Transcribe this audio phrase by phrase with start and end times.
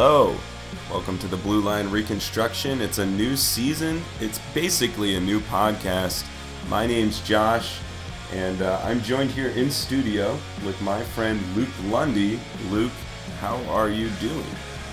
[0.00, 0.36] Hello.
[0.92, 2.80] Welcome to the Blue Line Reconstruction.
[2.80, 4.00] It's a new season.
[4.20, 6.24] It's basically a new podcast.
[6.68, 7.80] My name's Josh,
[8.32, 12.38] and uh, I'm joined here in studio with my friend Luke Lundy.
[12.70, 12.92] Luke,
[13.40, 14.46] how are you doing?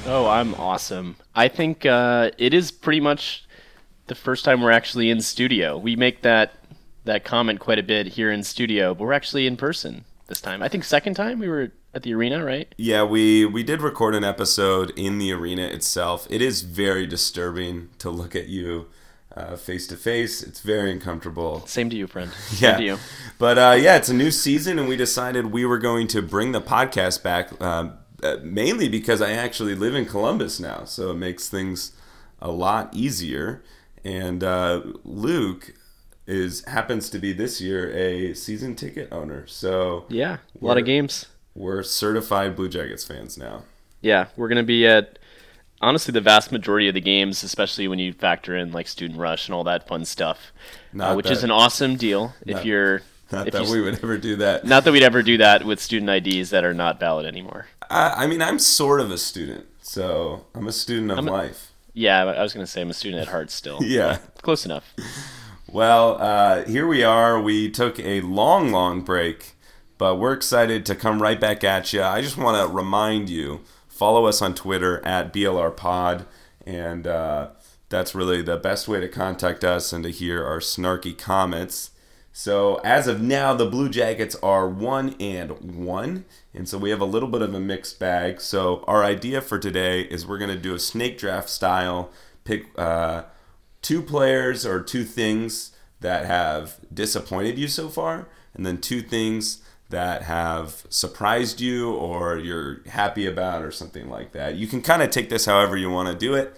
[0.07, 1.18] Oh, I'm awesome.
[1.36, 3.46] I think uh, it is pretty much
[4.07, 5.78] the first time we're actually in studio.
[5.78, 6.54] We make that
[7.04, 10.64] that comment quite a bit here in studio, but we're actually in person this time.
[10.64, 12.73] I think second time we were at the arena, right?
[12.77, 16.27] Yeah, we we did record an episode in the arena itself.
[16.29, 18.87] It is very disturbing to look at you
[19.57, 20.41] face to face.
[20.43, 21.65] It's very uncomfortable.
[21.68, 22.31] Same to you, friend.
[22.51, 22.71] yeah.
[22.71, 22.97] Same to you.
[23.37, 26.51] But uh, yeah, it's a new season, and we decided we were going to bring
[26.51, 27.89] the podcast back, uh,
[28.23, 31.91] uh, mainly because I actually live in Columbus now, so it makes things
[32.41, 33.63] a lot easier.
[34.03, 35.73] And uh, Luke
[36.27, 40.85] is happens to be this year a season ticket owner, so Yeah, a lot of
[40.85, 41.27] games.
[41.56, 43.64] We're certified Blue Jackets fans now.
[44.02, 45.17] Yeah, we're gonna be at
[45.81, 49.48] honestly the vast majority of the games, especially when you factor in like student rush
[49.48, 50.52] and all that fun stuff,
[51.00, 53.02] uh, which that- is an awesome deal if you're.
[53.31, 54.66] Not if that you- we would ever do that.
[54.66, 57.66] Not that we'd ever do that with student IDs that are not valid anymore.
[57.89, 61.31] I, I mean, I'm sort of a student, so I'm a student of I'm a-
[61.31, 61.72] life.
[61.95, 63.80] Yeah, I was gonna say I'm a student at heart still.
[63.83, 64.20] Yeah.
[64.44, 64.94] Close enough.
[65.67, 67.42] Well, uh, here we are.
[67.42, 69.55] We took a long, long break,
[69.97, 72.03] but we're excited to come right back at you.
[72.03, 76.25] I just want to remind you follow us on Twitter at BLRPod,
[76.65, 77.49] and uh,
[77.89, 81.91] that's really the best way to contact us and to hear our snarky comments.
[82.33, 85.52] So, as of now, the Blue Jackets are one and
[85.85, 88.41] one, and so we have a little bit of a mixed bag.
[88.41, 92.11] So, our idea for today is we're going to do a snake draft style,
[92.43, 93.23] pick uh,
[93.81, 95.71] two players or two things
[96.02, 102.37] that have disappointed you so far, and then two things that have surprised you or
[102.37, 104.55] you're happy about or something like that.
[104.55, 106.55] You can kind of take this however you want to do it.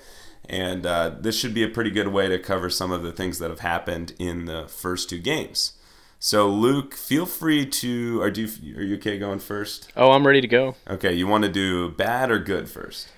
[0.49, 3.39] And uh, this should be a pretty good way to cover some of the things
[3.39, 5.73] that have happened in the first two games.
[6.19, 8.21] So, Luke, feel free to.
[8.21, 9.91] Are, do you, are you okay going first?
[9.95, 10.75] Oh, I'm ready to go.
[10.89, 13.09] Okay, you want to do bad or good first?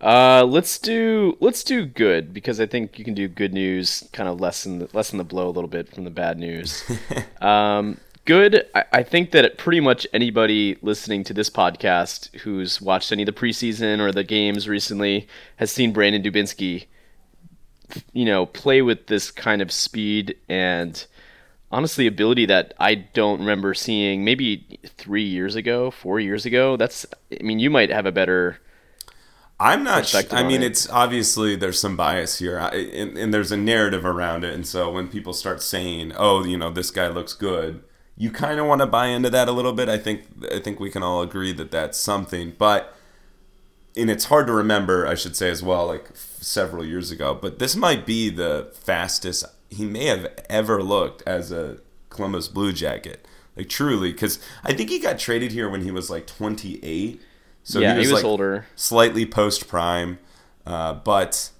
[0.00, 4.28] Uh, let's do let's do good because I think you can do good news, kind
[4.28, 6.84] of lessen the, lessen the blow a little bit from the bad news.
[7.40, 7.98] um,
[8.28, 8.68] good.
[8.74, 13.26] I, I think that pretty much anybody listening to this podcast who's watched any of
[13.26, 16.88] the preseason or the games recently has seen Brandon Dubinsky,
[18.12, 21.06] you know, play with this kind of speed and
[21.72, 26.76] honestly ability that I don't remember seeing maybe three years ago, four years ago.
[26.76, 28.58] That's I mean, you might have a better
[29.58, 30.06] I'm not.
[30.06, 30.72] Sh- I mean, it.
[30.72, 34.54] it's obviously there's some bias here, I, and, and there's a narrative around it.
[34.54, 37.82] And so when people start saying, "Oh, you know, this guy looks good,"
[38.18, 39.88] you kind of want to buy into that a little bit.
[39.88, 40.24] I think.
[40.52, 42.94] I think we can all agree that that's something, but
[43.96, 45.06] and it's hard to remember.
[45.06, 47.38] I should say as well, like f- several years ago.
[47.40, 51.78] But this might be the fastest he may have ever looked as a
[52.10, 53.24] Columbus Blue Jacket.
[53.56, 57.20] Like truly, because I think he got traded here when he was like 28.
[57.62, 58.66] So yeah, he was, like, older.
[58.76, 60.18] slightly post prime,
[60.64, 61.50] uh, but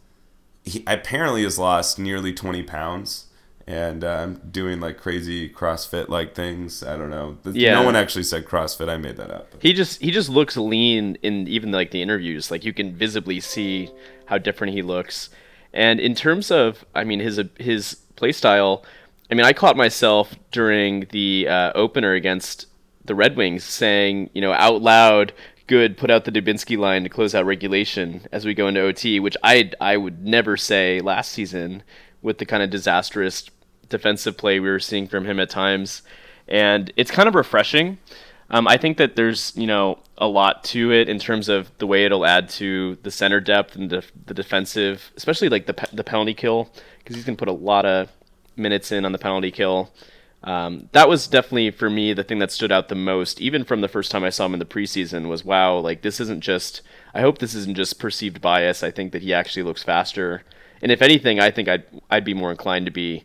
[0.64, 3.26] he apparently has lost nearly 20 pounds
[3.68, 6.82] and um, doing like crazy CrossFit like things.
[6.82, 7.36] I don't know.
[7.44, 7.74] Yeah.
[7.74, 8.88] No one actually said CrossFit.
[8.88, 9.46] I made that up.
[9.60, 12.50] He just he just looks lean in even like the interviews.
[12.50, 13.90] Like you can visibly see
[14.24, 15.28] how different he looks.
[15.74, 18.84] And in terms of, I mean, his his play style.
[19.30, 22.64] I mean, I caught myself during the uh, opener against
[23.04, 25.34] the Red Wings saying, you know, out loud,
[25.66, 29.20] "Good, put out the Dubinsky line to close out regulation as we go into OT,"
[29.20, 31.82] which I I would never say last season
[32.22, 33.50] with the kind of disastrous
[33.88, 36.02] defensive play we were seeing from him at times,
[36.46, 37.98] and it's kind of refreshing.
[38.50, 41.86] Um, I think that there's you know a lot to it in terms of the
[41.86, 45.94] way it'll add to the center depth and the, the defensive, especially like the pe-
[45.94, 48.10] the penalty kill because he's gonna put a lot of
[48.56, 49.92] minutes in on the penalty kill.
[50.44, 53.80] Um, that was definitely for me the thing that stood out the most, even from
[53.80, 55.28] the first time I saw him in the preseason.
[55.28, 56.80] Was wow, like this isn't just.
[57.12, 58.82] I hope this isn't just perceived bias.
[58.82, 60.42] I think that he actually looks faster,
[60.80, 63.24] and if anything, I think I'd I'd be more inclined to be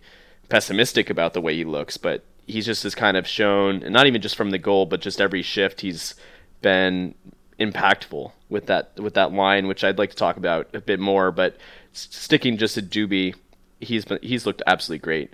[0.49, 1.97] pessimistic about the way he looks.
[1.97, 5.01] But he's just has kind of shown, and not even just from the goal, but
[5.01, 6.15] just every shift he's
[6.61, 7.15] been
[7.59, 11.31] impactful with that with that line, which I'd like to talk about a bit more.
[11.31, 11.57] But
[11.93, 13.35] sticking just to Doobie,
[13.79, 15.33] he's been he's looked absolutely great.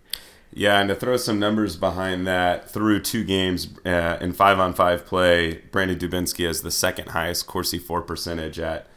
[0.52, 4.74] Yeah, and to throw some numbers behind that, through two games uh, in five on
[4.74, 8.88] five play, Brandon Dubinsky has the second highest Corsi For percentage at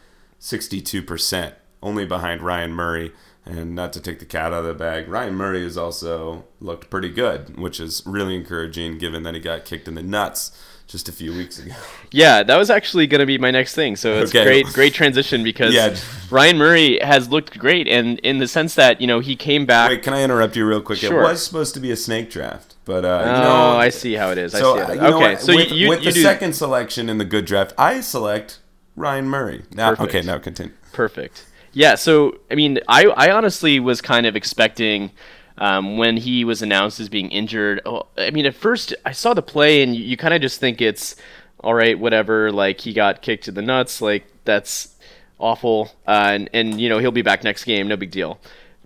[0.40, 3.12] 62%, only behind Ryan Murray.
[3.44, 6.90] And not to take the cat out of the bag, Ryan Murray has also looked
[6.90, 10.52] pretty good, which is really encouraging given that he got kicked in the nuts
[10.86, 11.74] just a few weeks ago.
[12.14, 13.96] Yeah, that was actually going to be my next thing.
[13.96, 14.44] So it's Okay.
[14.44, 15.96] great, great transition because Yeah.
[16.30, 19.88] Ryan Murray has looked great, and in the sense that you know he came back.
[19.88, 20.98] Wait, can I interrupt you real quick?
[20.98, 21.20] Sure.
[21.20, 24.12] It was supposed to be a snake draft, but uh, oh, you know, I see
[24.12, 24.52] how it is.
[24.52, 25.02] So I uh, see it.
[25.02, 27.72] Okay, so with, you you, with you the do second selection in the good draft,
[27.78, 28.58] I select
[28.94, 29.62] Ryan Murray.
[29.72, 30.14] Now, Perfect.
[30.16, 30.74] okay, now continue.
[30.92, 31.46] Perfect.
[31.72, 31.94] Yeah.
[31.94, 35.10] So I mean, I I honestly was kind of expecting
[35.58, 37.80] um, when he was announced as being injured.
[37.84, 40.60] Oh, I mean, at first I saw the play, and you, you kind of just
[40.60, 41.16] think it's
[41.60, 42.50] all right, whatever.
[42.50, 44.00] Like he got kicked to the nuts.
[44.00, 44.96] Like that's
[45.38, 45.90] awful.
[46.06, 47.88] Uh, and and you know he'll be back next game.
[47.88, 48.40] No big deal.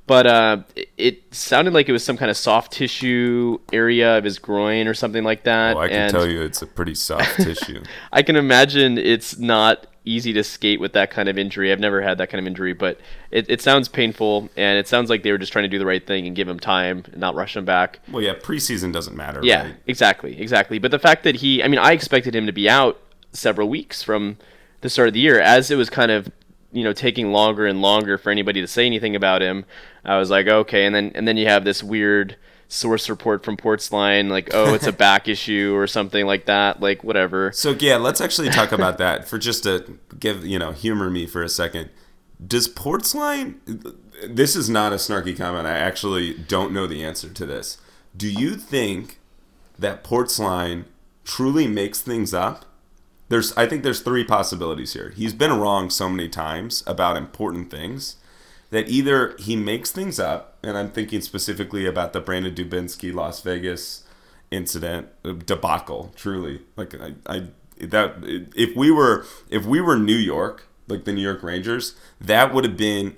[0.06, 4.24] But uh, it, it sounded like it was some kind of soft tissue area of
[4.24, 5.76] his groin or something like that.
[5.76, 7.82] Oh, I can and tell you, it's a pretty soft tissue.
[8.12, 11.70] I can imagine it's not easy to skate with that kind of injury.
[11.70, 12.98] I've never had that kind of injury, but
[13.30, 15.84] it, it sounds painful, and it sounds like they were just trying to do the
[15.84, 17.98] right thing and give him time and not rush him back.
[18.10, 19.40] Well, yeah, preseason doesn't matter.
[19.42, 19.74] Yeah, right?
[19.86, 20.78] exactly, exactly.
[20.78, 23.00] But the fact that he, I mean, I expected him to be out
[23.32, 24.38] several weeks from
[24.80, 26.30] the start of the year, as it was kind of,
[26.72, 29.64] you know, taking longer and longer for anybody to say anything about him.
[30.04, 32.36] I was like, okay, and then and then you have this weird
[32.68, 37.04] source report from Portzline, like, oh, it's a back issue or something like that, like
[37.04, 37.52] whatever.
[37.52, 41.26] So yeah, let's actually talk about that for just to give you know humor me
[41.26, 41.90] for a second.
[42.44, 43.94] Does Portzline?
[44.26, 45.66] This is not a snarky comment.
[45.66, 47.78] I actually don't know the answer to this.
[48.16, 49.18] Do you think
[49.78, 50.84] that Portzline
[51.24, 52.64] truly makes things up?
[53.28, 55.10] There's, I think there's three possibilities here.
[55.10, 58.16] He's been wrong so many times about important things
[58.70, 63.40] that either he makes things up, and I'm thinking specifically about the Brandon Dubinsky Las
[63.42, 64.04] Vegas
[64.50, 66.12] incident uh, debacle.
[66.16, 67.46] Truly, like I, I
[67.80, 68.16] that
[68.54, 72.64] if we were if we were New York, like the New York Rangers, that would
[72.64, 73.16] have been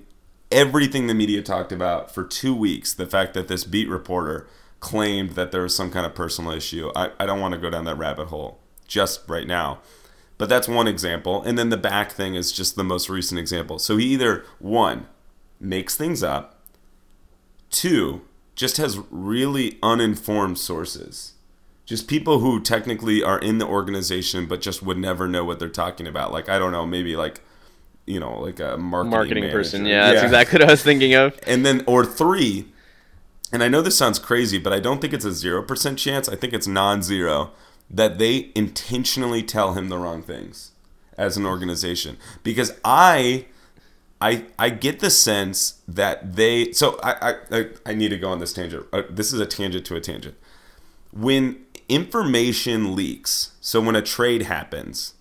[0.50, 2.92] everything the media talked about for two weeks.
[2.92, 4.46] The fact that this beat reporter
[4.80, 6.90] claimed that there was some kind of personal issue.
[6.94, 9.80] I, I don't want to go down that rabbit hole just right now.
[10.38, 11.42] But that's one example.
[11.42, 13.80] And then the back thing is just the most recent example.
[13.80, 15.08] So he either, one,
[15.60, 16.60] makes things up,
[17.70, 18.22] two,
[18.54, 21.34] just has really uninformed sources.
[21.86, 25.68] Just people who technically are in the organization but just would never know what they're
[25.68, 26.32] talking about.
[26.32, 27.40] Like, I don't know, maybe like,
[28.04, 29.82] you know, like a marketing, marketing person.
[29.84, 29.96] manager.
[29.96, 31.38] Yeah, that's exactly what I was thinking of.
[31.46, 32.66] And then, or three,
[33.52, 36.28] and I know this sounds crazy, but I don't think it's a 0% chance.
[36.28, 37.52] I think it's non zero
[37.88, 40.72] that they intentionally tell him the wrong things
[41.16, 42.16] as an organization.
[42.42, 43.46] Because I.
[44.20, 48.40] I, I get the sense that they so I, I, I need to go on
[48.40, 48.86] this tangent.
[48.92, 50.36] Uh, this is a tangent to a tangent.
[51.12, 55.14] When information leaks, so when a trade happens,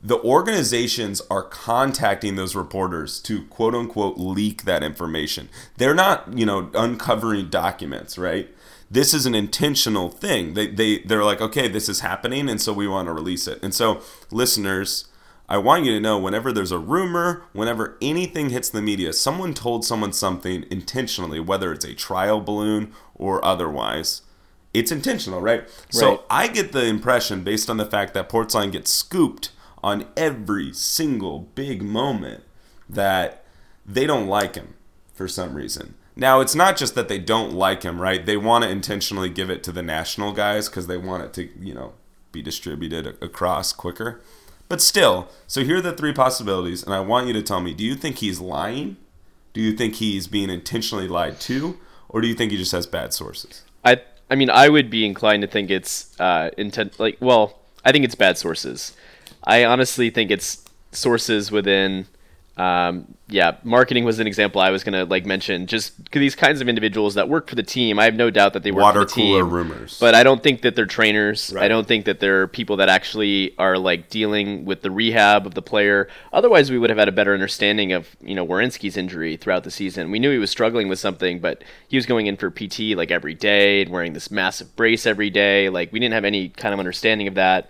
[0.00, 5.48] the organizations are contacting those reporters to quote unquote leak that information.
[5.76, 8.48] They're not, you know, uncovering documents, right?
[8.90, 10.54] This is an intentional thing.
[10.54, 13.58] They they they're like, okay, this is happening, and so we want to release it.
[13.62, 15.07] And so, listeners,
[15.48, 19.54] I want you to know whenever there's a rumor, whenever anything hits the media, someone
[19.54, 24.22] told someone something intentionally, whether it's a trial balloon or otherwise.
[24.74, 25.66] It's intentional, right?
[25.90, 29.50] So I get the impression, based on the fact that Portzline gets scooped
[29.82, 32.44] on every single big moment,
[32.88, 33.44] that
[33.86, 34.74] they don't like him
[35.14, 35.94] for some reason.
[36.14, 38.24] Now, it's not just that they don't like him, right?
[38.24, 41.48] They want to intentionally give it to the national guys because they want it to,
[41.64, 41.94] you know,
[42.32, 44.20] be distributed across quicker.
[44.68, 47.74] But still, so here are the three possibilities, and I want you to tell me
[47.74, 48.96] do you think he's lying?
[49.52, 51.78] Do you think he's being intentionally lied to?
[52.08, 53.64] Or do you think he just has bad sources?
[53.84, 57.00] I I mean, I would be inclined to think it's uh, intent.
[57.00, 58.94] Like, well, I think it's bad sources.
[59.44, 62.06] I honestly think it's sources within.
[62.56, 65.66] Um, yeah, marketing was an example I was gonna like mention.
[65.66, 68.62] Just these kinds of individuals that work for the team, I have no doubt that
[68.62, 69.50] they work Water for the cooler team.
[69.50, 69.98] rumors.
[69.98, 71.54] But I don't think that they're trainers.
[71.54, 75.54] I don't think that they're people that actually are like dealing with the rehab of
[75.54, 76.08] the player.
[76.32, 79.70] Otherwise, we would have had a better understanding of you know Werenski's injury throughout the
[79.70, 80.10] season.
[80.10, 83.10] We knew he was struggling with something, but he was going in for PT like
[83.10, 85.68] every day and wearing this massive brace every day.
[85.68, 87.68] Like we didn't have any kind of understanding of that.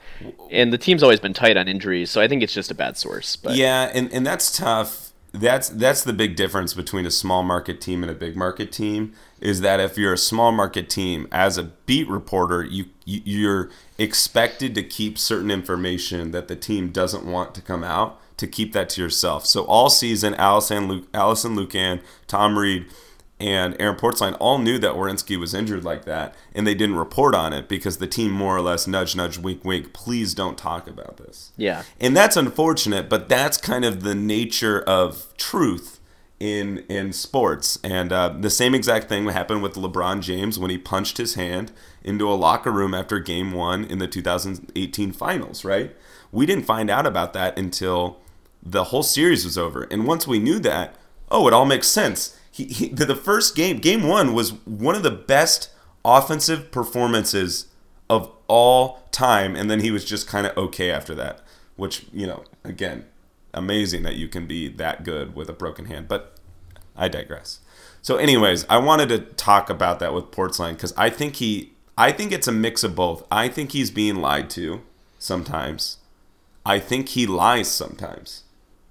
[0.52, 2.96] And the team's always been tight on injuries, so I think it's just a bad
[2.96, 3.34] source.
[3.34, 5.07] But Yeah, and, and that's tough.
[5.40, 9.12] That's that's the big difference between a small market team and a big market team
[9.40, 13.70] is that if you're a small market team as a beat reporter, you, you you're
[13.98, 18.72] expected to keep certain information that the team doesn't want to come out to keep
[18.72, 19.46] that to yourself.
[19.46, 22.86] So all season, Allison Luke, Alison Lukan, Tom Reed,
[23.40, 27.34] and Aaron Portsline all knew that Werenski was injured like that, and they didn't report
[27.34, 29.92] on it because the team more or less nudge, nudge, wink, wink.
[29.92, 31.52] Please don't talk about this.
[31.56, 36.00] yeah, And that's unfortunate, but that's kind of the nature of truth
[36.40, 37.78] in in sports.
[37.84, 41.72] And uh, the same exact thing happened with LeBron James when he punched his hand
[42.02, 45.64] into a locker room after Game One in the 2018 Finals.
[45.64, 45.94] Right?
[46.32, 48.18] We didn't find out about that until
[48.62, 49.84] the whole series was over.
[49.90, 50.96] And once we knew that,
[51.30, 52.37] oh, it all makes sense.
[52.58, 55.70] He, he, the first game, Game One, was one of the best
[56.04, 57.68] offensive performances
[58.10, 61.40] of all time, and then he was just kind of okay after that.
[61.76, 63.04] Which you know, again,
[63.54, 66.08] amazing that you can be that good with a broken hand.
[66.08, 66.36] But
[66.96, 67.60] I digress.
[68.02, 72.10] So, anyways, I wanted to talk about that with Portzline because I think he, I
[72.10, 73.24] think it's a mix of both.
[73.30, 74.80] I think he's being lied to
[75.16, 75.98] sometimes.
[76.66, 78.42] I think he lies sometimes.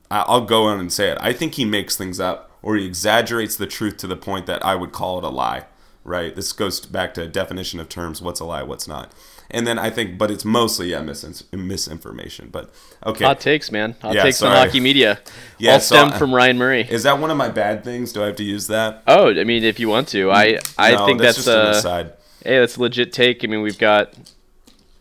[0.09, 1.17] I'll go on and say it.
[1.19, 4.65] I think he makes things up or he exaggerates the truth to the point that
[4.65, 5.63] I would call it a lie.
[6.03, 6.35] Right?
[6.35, 8.21] This goes back to definition of terms.
[8.21, 8.63] What's a lie?
[8.63, 9.13] What's not?
[9.49, 12.49] And then I think, but it's mostly yeah mis- misinformation.
[12.51, 12.69] But
[13.05, 13.95] okay, hot takes, man.
[14.01, 14.67] Hot Yeah, takes on sorry.
[14.67, 15.19] hockey media.
[15.59, 16.81] Yeah, All so stem from Ryan Murray.
[16.81, 18.11] is that one of my bad things?
[18.13, 19.03] Do I have to use that?
[19.07, 21.69] Oh, I mean, if you want to, I I No, think that's, just an uh,
[21.69, 22.13] aside.
[22.43, 23.43] hey, that's a legit take.
[23.43, 24.13] I mean, we've got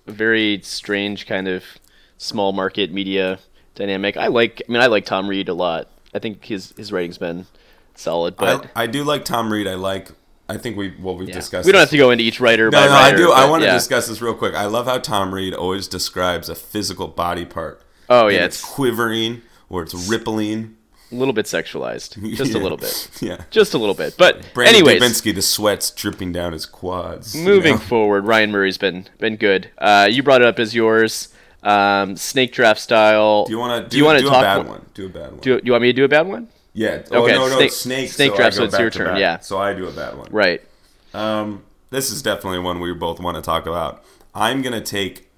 [0.07, 1.65] a very strange kind of
[2.19, 3.39] small market media
[3.75, 4.17] dynamic.
[4.17, 4.63] I like.
[4.69, 5.89] I mean, I like Tom Reed a lot.
[6.17, 7.47] I think his his rating's been
[7.95, 9.67] solid, but I, I do like Tom Reed.
[9.69, 10.11] I like.
[10.49, 11.35] I think we well we've yeah.
[11.35, 11.67] discussed.
[11.67, 11.91] we don't this.
[11.91, 12.71] have to go into each writer.
[12.71, 13.33] No, by no, I writer, do.
[13.33, 13.75] I but want to yeah.
[13.75, 14.55] discuss this real quick.
[14.55, 17.83] I love how Tom Reed always describes a physical body part.
[18.09, 20.77] Oh, yeah, it's it's- quivering or it's rippling.
[21.13, 23.43] A little bit sexualized, just a little bit, Yeah.
[23.51, 24.17] just a little bit.
[24.19, 27.37] But Brandon anyways, Dubinsky, the sweat's dripping down his quads.
[27.37, 27.79] you moving know?
[27.81, 29.71] forward, Ryan Murray's been been good.
[29.79, 31.29] Uh, you brought it up as yours,
[31.67, 33.45] um, snake draft style.
[33.47, 34.39] Do you want to do, Do you want to talk?
[34.39, 34.87] a bad one- one?
[34.95, 35.41] Do a bad one.
[35.41, 36.49] Do you want me to do a bad one?
[36.73, 37.03] yeah.
[37.11, 38.11] Oh Okay, no, no, snake- snake.
[38.11, 39.19] snake so draft, so it's your turn, back.
[39.19, 39.39] yeah.
[39.41, 40.29] So I do a bad one.
[40.31, 40.63] Right.
[41.15, 44.05] Um, this is definitely one we both want to talk about.
[44.35, 45.29] I'm gonna take.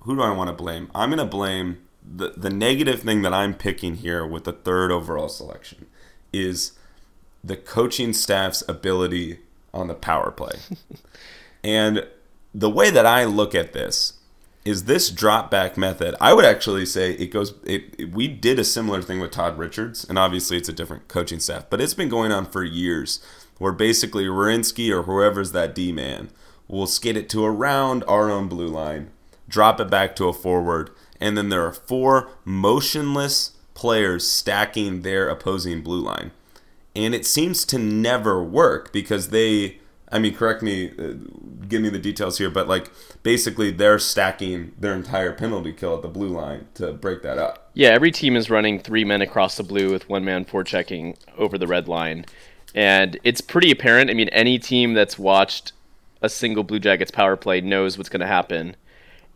[0.00, 0.90] Who do I want to blame?
[0.94, 5.28] I'm gonna blame the the negative thing that I'm picking here with the third overall
[5.28, 5.86] selection
[6.32, 6.72] is
[7.44, 9.40] the coaching staff's ability
[9.74, 10.52] on the power play.
[11.64, 12.06] and
[12.54, 14.14] the way that I look at this
[14.68, 16.14] is this drop back method.
[16.20, 17.54] I would actually say it goes.
[17.64, 21.08] It, it- we did a similar thing with Todd Richards, and obviously it's a different
[21.08, 23.20] coaching staff, but it's been going on for years,
[23.58, 26.30] where basically Werenski or whoever's that D man
[26.66, 29.10] will skate it to around our own blue line,
[29.48, 35.28] drop it back to a forward, and then there are four motionless players stacking their
[35.28, 36.32] opposing blue line
[36.96, 39.78] and it seems to never work because they
[40.10, 41.12] i mean correct me uh,
[41.68, 42.90] give me the details here but like
[43.22, 47.68] basically they're stacking their entire penalty kill at the blue line to break that up
[47.78, 51.56] Yeah, every team is running three men across the blue with one man forechecking over
[51.56, 52.24] the red line.
[52.74, 54.10] And it's pretty apparent.
[54.10, 55.70] I mean, any team that's watched
[56.20, 58.74] a single Blue Jackets power play knows what's going to happen.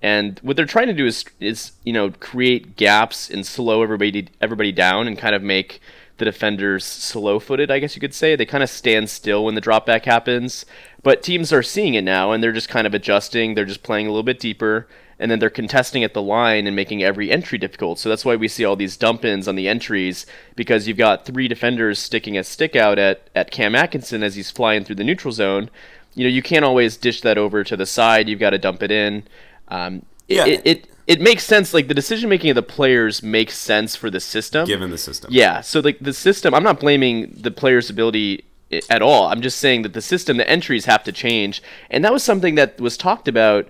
[0.03, 4.27] And what they're trying to do is, is you know, create gaps and slow everybody
[4.41, 5.81] everybody down and kind of make
[6.19, 8.37] the defenders slow-footed, I guess you could say.
[8.37, 10.65] They kind of stand still when the drop back happens.
[11.03, 13.55] But teams are seeing it now, and they're just kind of adjusting.
[13.55, 14.87] They're just playing a little bit deeper,
[15.19, 17.99] and then they're contesting at the line and making every entry difficult.
[17.99, 21.25] So that's why we see all these dump ins on the entries because you've got
[21.27, 25.05] three defenders sticking a stick out at, at Cam Atkinson as he's flying through the
[25.05, 25.71] neutral zone.
[26.15, 28.29] You know, you can't always dish that over to the side.
[28.29, 29.25] You've got to dump it in.
[29.69, 30.47] Um, Yeah.
[30.47, 31.75] it, it, it makes sense.
[31.75, 34.67] Like the decision making of the players makes sense for the system.
[34.67, 38.45] given the system Yeah, so like the system, I'm not blaming the player's ability
[38.89, 39.27] at all.
[39.27, 42.55] I'm just saying that the system, the entries have to change, and that was something
[42.55, 43.69] that was talked about,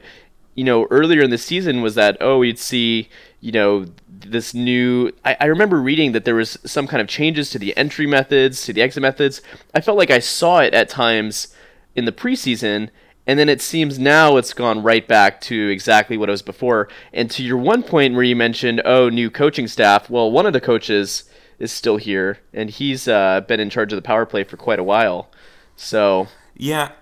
[0.54, 1.82] you know, earlier in the season.
[1.82, 3.08] Was that oh, you'd see,
[3.40, 5.10] you know, this new.
[5.24, 8.64] I, I remember reading that there was some kind of changes to the entry methods,
[8.66, 9.40] to the exit methods.
[9.74, 11.48] I felt like I saw it at times
[11.94, 12.90] in the preseason.
[13.26, 16.88] And then it seems now it's gone right back to exactly what it was before.
[17.12, 20.10] And to your one point where you mentioned, oh, new coaching staff.
[20.10, 21.24] Well, one of the coaches
[21.58, 24.80] is still here, and he's uh, been in charge of the power play for quite
[24.80, 25.30] a while.
[25.76, 26.92] So Yeah.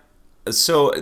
[0.50, 1.00] So uh,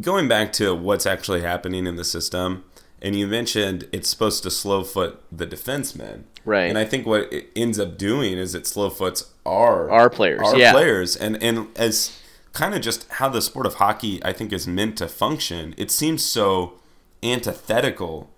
[0.00, 2.64] going back to what's actually happening in the system,
[3.00, 6.24] and you mentioned it's supposed to slow foot the defensemen.
[6.44, 6.68] Right.
[6.68, 10.40] And I think what it ends up doing is it slow foots our Our players,
[10.44, 10.72] our yeah.
[10.72, 12.18] players, and and as
[12.52, 15.74] kind of just how the sport of hockey I think is meant to function.
[15.76, 16.74] It seems so
[17.22, 18.30] antithetical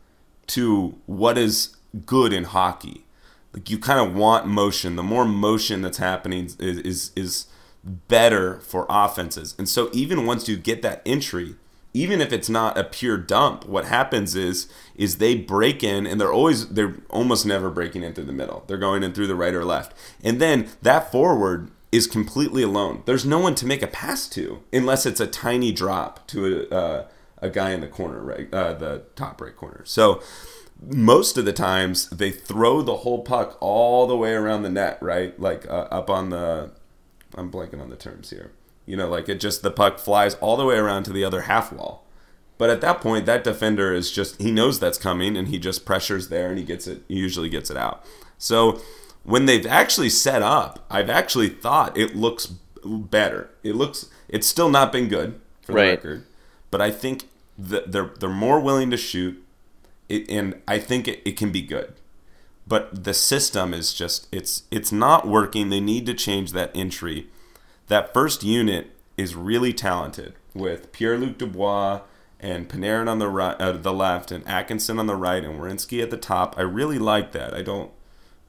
[0.48, 3.04] to what is good in hockey.
[3.52, 4.96] Like you kind of want motion.
[4.96, 7.46] The more motion that's happening is is, is
[7.84, 9.54] better for offenses.
[9.58, 11.56] And so even once you get that entry,
[11.92, 16.20] even if it's not a pure dump, what happens is is they break in and
[16.20, 18.64] they're always they're almost never breaking in through the middle.
[18.66, 19.96] They're going in through the right or left.
[20.22, 23.02] And then that forward is completely alone.
[23.06, 26.74] There's no one to make a pass to unless it's a tiny drop to a
[26.74, 27.06] uh,
[27.38, 29.82] a guy in the corner, right, uh, the top right corner.
[29.84, 30.22] So
[30.80, 34.98] most of the times they throw the whole puck all the way around the net,
[35.00, 35.38] right?
[35.38, 36.72] Like uh, up on the.
[37.36, 38.52] I'm blanking on the terms here.
[38.86, 41.42] You know, like it just the puck flies all the way around to the other
[41.42, 42.06] half wall.
[42.56, 45.84] But at that point, that defender is just he knows that's coming and he just
[45.84, 47.02] pressures there and he gets it.
[47.08, 48.04] He usually gets it out.
[48.38, 48.80] So
[49.24, 52.46] when they've actually set up, I've actually thought it looks
[52.84, 53.50] better.
[53.62, 55.90] It looks it's still not been good for the Right.
[55.90, 56.24] record,
[56.70, 57.28] but I think
[57.58, 59.42] that they're they're more willing to shoot,
[60.08, 61.94] it, and I think it, it can be good.
[62.66, 65.68] But the system is just it's it's not working.
[65.70, 67.28] They need to change that entry.
[67.88, 72.00] That first unit is really talented with Pierre Luc Dubois
[72.40, 76.02] and Panarin on the right, uh, the left, and Atkinson on the right, and Werenski
[76.02, 76.54] at the top.
[76.58, 77.54] I really like that.
[77.54, 77.90] I don't.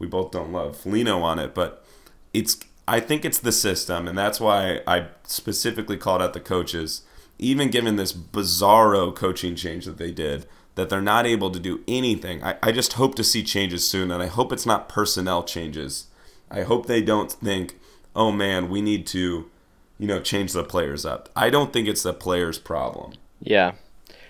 [0.05, 1.83] We both don't love Foligno on it, but
[2.31, 2.59] it's.
[2.87, 7.01] I think it's the system, and that's why I specifically called out the coaches.
[7.39, 10.45] Even given this bizarro coaching change that they did,
[10.75, 12.43] that they're not able to do anything.
[12.43, 16.05] I, I just hope to see changes soon, and I hope it's not personnel changes.
[16.51, 17.79] I hope they don't think,
[18.15, 19.49] oh man, we need to,
[19.97, 21.29] you know, change the players up.
[21.35, 23.13] I don't think it's the players' problem.
[23.41, 23.71] Yeah,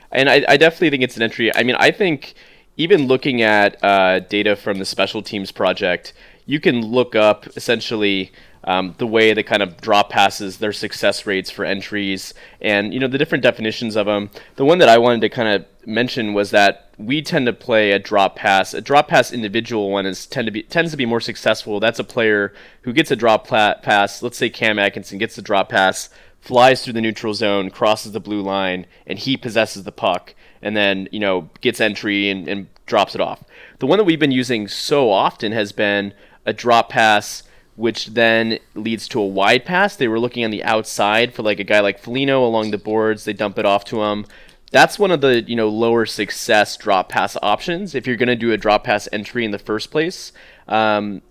[0.10, 1.54] and I, I definitely think it's an entry.
[1.54, 2.34] I mean, I think
[2.78, 6.14] even looking at uh, data from the special teams project,
[6.46, 8.32] you can look up essentially
[8.66, 13.00] um, the way they kind of drop passes, their success rates for entries, and you
[13.00, 14.30] know the different definitions of them.
[14.56, 17.92] The one that I wanted to kind of mention was that we tend to play
[17.92, 18.74] a drop pass.
[18.74, 21.80] A drop pass individual one is tend to be tends to be more successful.
[21.80, 24.24] That's a player who gets a drop pla- pass.
[24.24, 26.10] Let's say Cam Atkinson gets the drop pass
[26.46, 30.76] flies through the neutral zone, crosses the blue line, and he possesses the puck, and
[30.76, 33.44] then you know gets entry and, and drops it off.
[33.80, 36.14] The one that we've been using so often has been
[36.46, 37.44] a drop pass,
[37.76, 39.96] which then leads to a wide pass.
[39.96, 43.24] They were looking on the outside for like a guy like Foligno along the boards.
[43.24, 44.26] They dump it off to him.
[44.72, 48.36] That's one of the you know lower success drop pass options if you're going to
[48.36, 50.34] do a drop pass entry in the first place.
[50.68, 51.22] Um,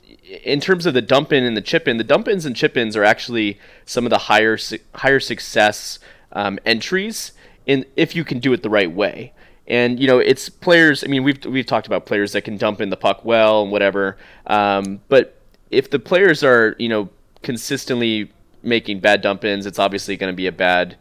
[0.44, 2.76] in terms of the dump in and the chip in, the dump ins and chip
[2.76, 4.56] ins are actually some of the higher
[4.94, 5.98] higher success
[6.30, 7.32] um, entries
[7.66, 9.33] in if you can do it the right way.
[9.66, 11.03] And you know, it's players.
[11.05, 13.72] I mean, we've we've talked about players that can dump in the puck well and
[13.72, 14.18] whatever.
[14.46, 17.09] Um, but if the players are you know
[17.42, 18.31] consistently
[18.62, 20.96] making bad dump ins, it's obviously going to be a bad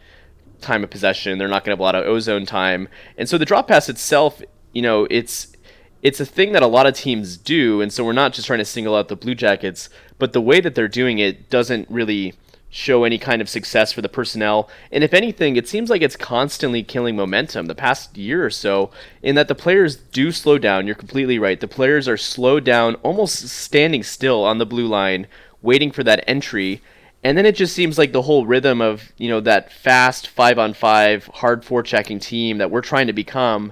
[0.62, 1.38] time of possession.
[1.38, 3.89] They're not going to have a lot of ozone time, and so the drop pass
[3.89, 5.54] itself, you know, it's
[6.02, 8.60] it's a thing that a lot of teams do, and so we're not just trying
[8.60, 12.34] to single out the Blue Jackets, but the way that they're doing it doesn't really
[12.75, 14.67] show any kind of success for the personnel.
[14.91, 18.89] And if anything, it seems like it's constantly killing momentum the past year or so,
[19.21, 20.88] in that the players do slow down.
[20.88, 21.59] You're completely right.
[21.59, 25.27] The players are slowed down, almost standing still on the blue line,
[25.62, 26.81] waiting for that entry.
[27.23, 30.57] And then it just seems like the whole rhythm of, you know, that fast five
[30.57, 33.71] on five, hard forechecking team that we're trying to become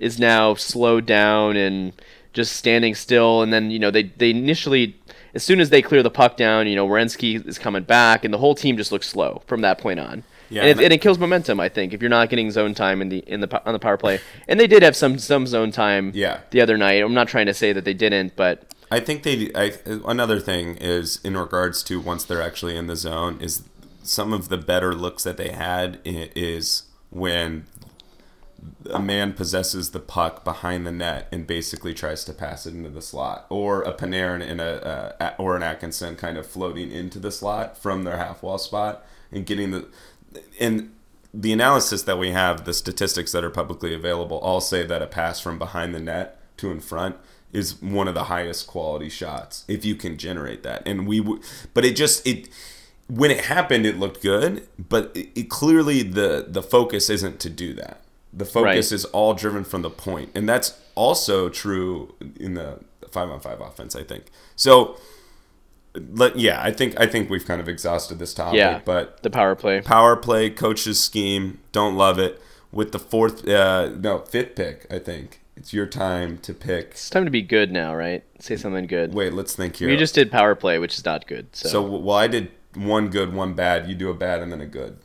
[0.00, 1.92] is now slowed down and
[2.32, 3.40] just standing still.
[3.40, 4.96] And then, you know, they, they initially,
[5.34, 8.32] as soon as they clear the puck down, you know, Werenski is coming back and
[8.32, 10.24] the whole team just looks slow from that point on.
[10.50, 13.00] Yeah, and, it, and- it kills momentum, I think, if you're not getting zone time
[13.00, 14.20] in the in the on the power play.
[14.48, 16.40] And they did have some some zone time Yeah.
[16.50, 17.02] the other night.
[17.02, 19.50] I'm not trying to say that they didn't, but I think they.
[19.54, 23.62] I, another thing is in regards to once they're actually in the zone is
[24.02, 27.64] some of the better looks that they had is when
[28.90, 32.90] a man possesses the puck behind the net and basically tries to pass it into
[32.90, 37.18] the slot, or a Panarin and a, a or an Atkinson kind of floating into
[37.18, 39.88] the slot from their half wall spot and getting the
[40.60, 40.92] and
[41.34, 45.06] the analysis that we have, the statistics that are publicly available, all say that a
[45.06, 47.16] pass from behind the net to in front
[47.52, 50.82] is one of the highest quality shots if you can generate that.
[50.86, 51.42] And we, w-
[51.74, 52.48] but it just it
[53.08, 57.50] when it happened, it looked good, but it, it clearly the the focus isn't to
[57.50, 58.01] do that.
[58.32, 58.92] The focus Right.
[58.92, 63.60] is all driven from the point, and that's also true in the five on five
[63.60, 63.94] offense.
[63.94, 64.24] I think
[64.56, 64.96] so.
[65.94, 68.80] Let, yeah, I think I think we've kind of exhausted this topic, yeah.
[68.82, 69.82] but the power play.
[69.82, 72.40] power play coach's scheme don't love it
[72.70, 77.10] with the fourth uh no fifth pick i think it's your time to pick It's
[77.10, 78.24] time to be good now, right?
[78.38, 79.12] Say something good.
[79.12, 81.54] wait let's think here We just did power play, which is not good.
[81.54, 84.62] So, so well i did one good one bad you do a bad and then
[84.62, 84.96] a good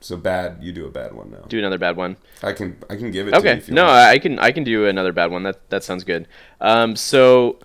[0.00, 2.16] so bad you do a bad one now do another bad one.
[2.42, 3.62] i can i can give it to you Okay.
[3.72, 4.08] No, want.
[4.08, 5.42] I can I can do another bad one.
[5.42, 6.26] That that sounds good.
[6.60, 7.58] Um, so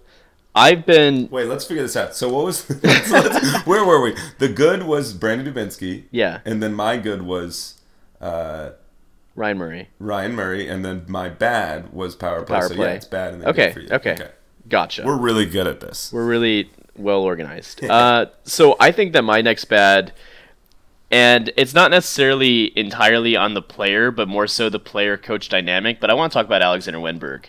[0.54, 4.16] I've been wait let's figure this out so what was let's- let's- where were we
[4.40, 7.82] the good was brandon dubinsky yeah and then my good was
[8.22, 8.72] uh
[9.36, 9.90] Ryan Murray.
[10.00, 12.56] Ryan Murray, and then my bad was power play.
[12.58, 12.88] Power so play.
[12.88, 13.90] yeah, it's bad and then Okay, good for you.
[14.14, 14.30] okay.
[14.70, 15.04] Gotcha.
[15.06, 16.10] We're really good at this.
[16.14, 17.84] We're really well organized.
[17.90, 20.14] uh, so I think that my next bad,
[21.16, 26.02] And it's not necessarily entirely on the player, but more so the player coach dynamic.
[26.02, 27.46] But I want to talk about Alexander Wennberg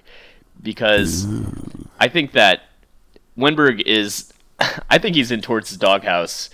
[0.63, 1.89] because mm.
[1.99, 2.63] I think that
[3.37, 4.33] Wennberg is,
[4.89, 6.49] I think he's in towards the doghouse.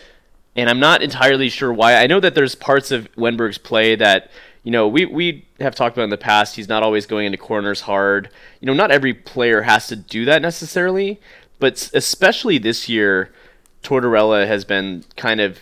[0.57, 1.97] And I'm not entirely sure why.
[1.97, 4.31] I know that there's parts of Wennberg's play that,
[4.63, 6.57] you know, we, we have talked about in the past.
[6.57, 8.31] He's not always going into corners hard.
[8.63, 11.21] You know, not every player has to do that necessarily.
[11.59, 13.31] But especially this year,
[13.83, 15.59] Tortorella has been kind of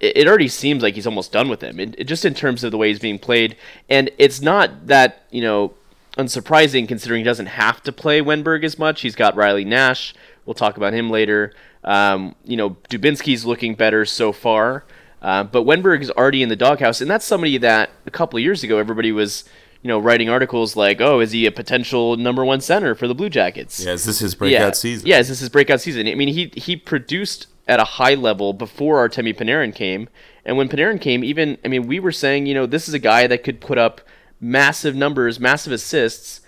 [0.00, 2.70] it already seems like he's almost done with him, it, it, just in terms of
[2.70, 3.56] the way he's being played.
[3.88, 5.74] And it's not that you know
[6.18, 9.02] unsurprising considering he doesn't have to play Wennberg as much.
[9.02, 10.14] He's got Riley Nash.
[10.44, 11.52] We'll talk about him later.
[11.84, 14.84] Um, you know, Dubinsky's looking better so far,
[15.22, 18.42] uh, but Wennberg is already in the doghouse, and that's somebody that a couple of
[18.42, 19.44] years ago everybody was
[19.82, 23.14] you know, writing articles like, "Oh, is he a potential number one center for the
[23.14, 24.70] Blue Jackets?" Yeah, is this his breakout yeah.
[24.72, 25.06] season?
[25.06, 26.08] Yeah, is this his breakout season?
[26.08, 30.08] I mean, he he produced at a high level before Artemi Panarin came,
[30.44, 32.98] and when Panarin came, even I mean, we were saying, you know, this is a
[32.98, 34.00] guy that could put up
[34.40, 36.40] massive numbers, massive assists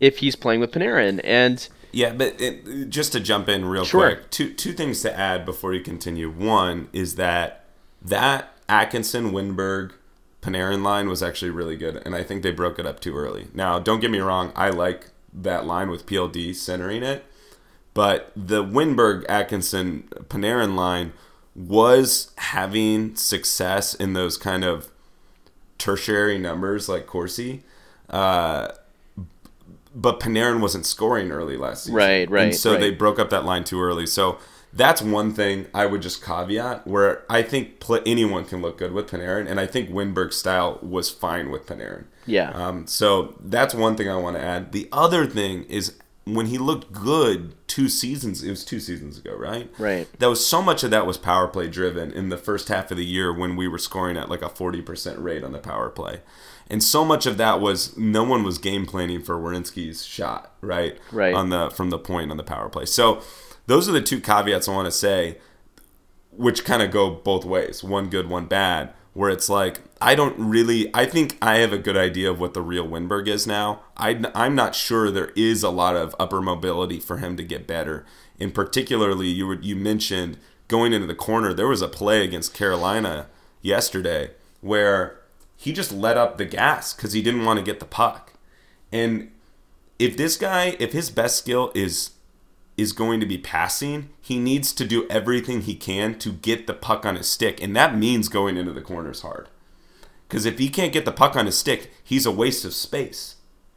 [0.00, 4.00] if he's playing with Panarin, and yeah, but it, just to jump in real Sure.
[4.16, 6.28] quick, two two things to add before you continue.
[6.30, 7.64] One is that
[8.02, 9.92] that Atkinson Wennberg
[10.42, 13.46] Panarin line was actually really good, and I think they broke it up too early.
[13.54, 17.24] Now, don't get me wrong, I like that line with PLD centering it,
[17.94, 21.12] but the Wennberg Atkinson Panarin line
[21.54, 24.90] was having success in those kind of
[25.78, 27.62] tertiary numbers like Corsi.
[28.10, 28.68] Uh,
[29.94, 31.94] but Panarin wasn't scoring early last season.
[31.94, 32.80] Right, right, And so right.
[32.80, 34.06] they broke up that line too early.
[34.06, 34.38] So
[34.72, 38.90] that's one thing I would just caveat where I think pl- anyone can look good
[38.92, 42.06] with Panarin, and I think Wennberg's style was fine with Panarin.
[42.26, 42.50] Yeah.
[42.50, 44.72] Um, so that's one thing I want to add.
[44.72, 45.94] The other thing is
[46.24, 49.70] when he looked good two seasons, it was two seasons ago, right?
[49.78, 50.08] Right.
[50.18, 52.96] That was so much of that was power play driven in the first half of
[52.96, 56.20] the year when we were scoring at like a 40% rate on the power play.
[56.70, 60.98] And so much of that was no one was game planning for Werenski's shot, right?
[61.12, 61.34] Right.
[61.34, 62.86] On the from the point on the power play.
[62.86, 63.22] So
[63.66, 65.38] those are the two caveats I want to say,
[66.30, 67.84] which kind of go both ways.
[67.84, 68.94] One good, one bad.
[69.12, 70.94] Where it's like I don't really.
[70.94, 73.80] I think I have a good idea of what the real Wennberg is now.
[73.96, 77.66] I, I'm not sure there is a lot of upper mobility for him to get
[77.66, 78.04] better.
[78.38, 80.36] And particularly, you were, you mentioned
[80.68, 81.54] going into the corner.
[81.54, 83.28] There was a play against Carolina
[83.62, 85.20] yesterday where
[85.56, 88.34] he just let up the gas because he didn't want to get the puck.
[88.92, 89.30] And
[89.98, 92.10] if this guy, if his best skill is
[92.76, 96.74] is going to be passing, he needs to do everything he can to get the
[96.74, 99.48] puck on his stick, and that means going into the corners hard.
[100.34, 103.36] Because if he can't get the puck on his stick, he's a waste of space.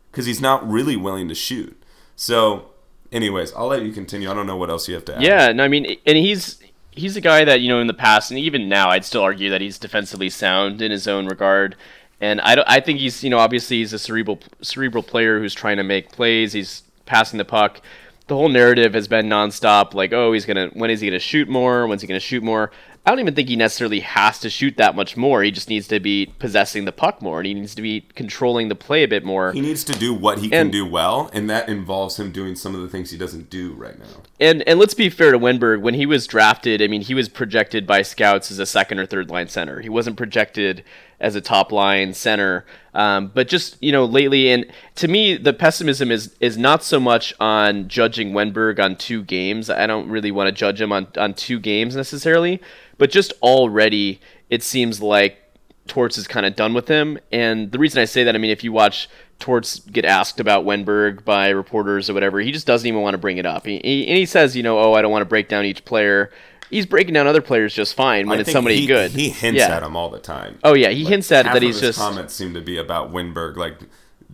[0.09, 1.79] Because he's not really willing to shoot.
[2.15, 2.69] So,
[3.11, 4.27] anyways, I'll let you continue.
[4.27, 5.21] I don't know what else you have to add.
[5.21, 8.31] Yeah, no, I mean, and he's he's a guy that you know in the past
[8.31, 11.75] and even now, I'd still argue that he's defensively sound in his own regard.
[12.19, 15.77] And I, I think he's you know obviously he's a cerebral cerebral player who's trying
[15.77, 16.53] to make plays.
[16.53, 17.81] He's passing the puck.
[18.25, 21.47] The whole narrative has been nonstop, like, oh, he's gonna when is he gonna shoot
[21.47, 21.85] more?
[21.85, 22.71] When's he gonna shoot more?
[23.07, 25.41] I don't even think he necessarily has to shoot that much more.
[25.41, 28.67] He just needs to be possessing the puck more, and he needs to be controlling
[28.67, 29.53] the play a bit more.
[29.53, 32.75] He needs to do what he can do well, and that involves him doing some
[32.75, 34.23] of the things he doesn't do right now.
[34.41, 35.79] And and let's be fair to Wennberg.
[35.79, 39.05] When he was drafted, I mean, he was projected by scouts as a second or
[39.05, 39.79] third line center.
[39.79, 40.83] He wasn't projected
[41.19, 42.65] as a top line center.
[42.93, 46.99] Um, but just you know, lately, and to me, the pessimism is is not so
[46.99, 49.69] much on judging Wennberg on two games.
[49.69, 52.61] I don't really want to judge him on on two games necessarily,
[52.97, 55.39] but just already, it seems like
[55.87, 57.17] Torts is kind of done with him.
[57.31, 60.65] And the reason I say that, I mean, if you watch Torts get asked about
[60.65, 63.65] Wennberg by reporters or whatever, he just doesn't even want to bring it up.
[63.65, 65.85] He, he, and he says, you know, oh, I don't want to break down each
[65.85, 66.31] player.
[66.69, 69.11] He's breaking down other players just fine when I it's somebody he, good.
[69.11, 69.75] He hints Yeah.
[69.77, 70.59] at him all the time.
[70.63, 73.11] Oh yeah, he hints at that of he's his just comments seem to be about
[73.11, 73.79] Wennberg, like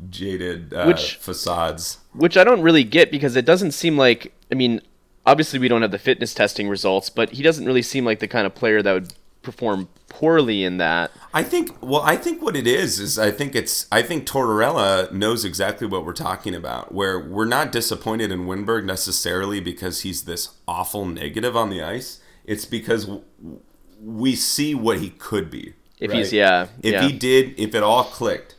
[0.10, 2.00] jaded uh, Which- facades.
[2.14, 4.82] which I don't really get because it doesn't seem like I mean,
[5.26, 8.28] obviously we don't have the fitness testing results, but he doesn't really seem like the
[8.28, 11.12] kind of player that would perform poorly in that.
[11.34, 11.76] I think.
[11.82, 13.88] Well, I think what it is is I think it's.
[13.92, 16.94] I think Tortorella knows exactly what we're talking about.
[16.94, 22.20] Where we're not disappointed in Wennberg necessarily because he's this awful negative on the ice.
[22.46, 23.08] It's because
[24.02, 25.74] we see what he could be.
[26.00, 27.08] If he's- yeah, If yeah.
[27.08, 28.56] he did, if it all clicked,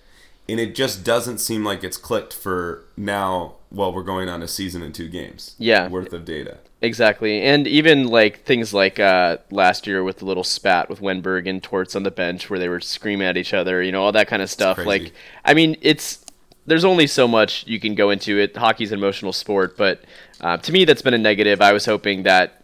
[0.49, 3.55] and it just doesn't seem like it's clicked for now.
[3.71, 5.55] Well, we're going on a season and two games.
[5.59, 5.89] Yeah.
[5.89, 6.59] worth of data.
[6.81, 7.41] Exactly.
[7.43, 11.63] And even like things like uh, last year with the little spat with Wennberg and
[11.63, 14.29] Torts on the bench where they were screaming at each other, you know, all that
[14.29, 14.79] kind of stuff.
[14.79, 15.13] Like
[15.47, 16.25] I mean, it's
[16.67, 18.55] there's only so much you can go into it.
[18.57, 20.05] Hockey's an emotional sport, but
[20.43, 21.63] uh, to me that's been a negative.
[21.63, 22.64] I was hoping that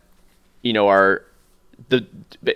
[0.62, 1.24] you know our
[1.88, 2.06] the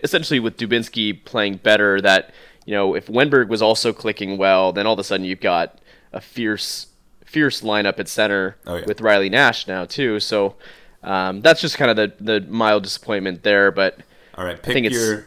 [0.02, 2.32] essentially with Dubinsky playing better, that
[2.66, 5.78] you know if Wennberg was also clicking well, then all of a sudden you've got
[6.12, 6.88] a fierce
[7.24, 8.84] fierce lineup at center Oh, yeah.
[8.86, 10.20] with Riley Nash now too.
[10.20, 10.54] So
[11.02, 13.70] um, that's just kind of the the mild disappointment there.
[13.70, 13.98] But
[14.36, 15.26] All right, pick think it's your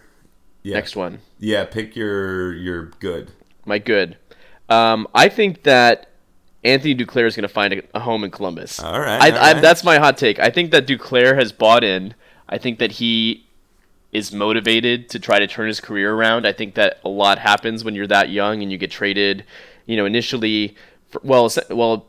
[0.64, 3.32] yeah, next one, Yeah, pick your your good.
[3.66, 4.18] my good.
[4.70, 6.10] Um, I think that
[6.64, 8.80] Anthony Duclair is going to find a, a home in Columbus.
[8.82, 10.40] All right, I, all I, that's my hot take.
[10.40, 12.14] I think that Duclair has bought in.
[12.50, 13.46] I think that he
[14.12, 16.48] is motivated to try to turn his career around.
[16.48, 19.46] I think that a lot happens when you're that young and you get traded.
[19.86, 20.76] You know, initially,
[21.10, 22.06] for, well, well,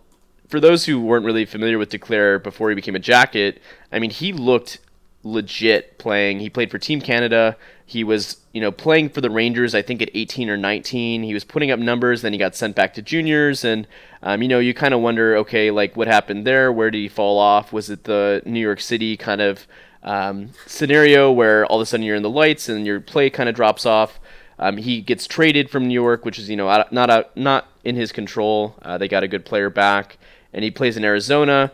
[0.48, 3.60] for those who weren't really familiar with Duclair before he became a jacket,
[3.92, 4.78] I mean, he looked
[5.22, 6.40] legit playing.
[6.40, 7.56] He played for Team Canada.
[7.84, 9.74] He was, you know, playing for the Rangers.
[9.74, 12.22] I think at 18 or 19, he was putting up numbers.
[12.22, 13.86] Then he got sent back to juniors, and
[14.22, 16.72] um, you know, you kind of wonder, okay, like what happened there?
[16.72, 17.72] Where did he fall off?
[17.72, 19.66] Was it the New York City kind of
[20.08, 23.48] um, scenario where all of a sudden you're in the lights and your play kind
[23.48, 24.18] of drops off?
[24.58, 27.94] Um, he gets traded from New York, which is you know not out, not in
[27.94, 28.74] his control.
[28.82, 30.18] Uh, they got a good player back,
[30.52, 31.70] and he plays in Arizona.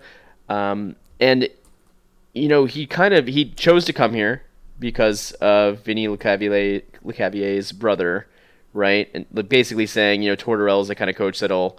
[0.49, 1.49] Um, and
[2.35, 4.42] you know, he kind of he chose to come here
[4.79, 8.27] because of Vinny Lecavalier, Lecavier's brother,
[8.73, 9.09] right?
[9.14, 11.79] And basically saying, you know, Tortorella is the kind of coach that'll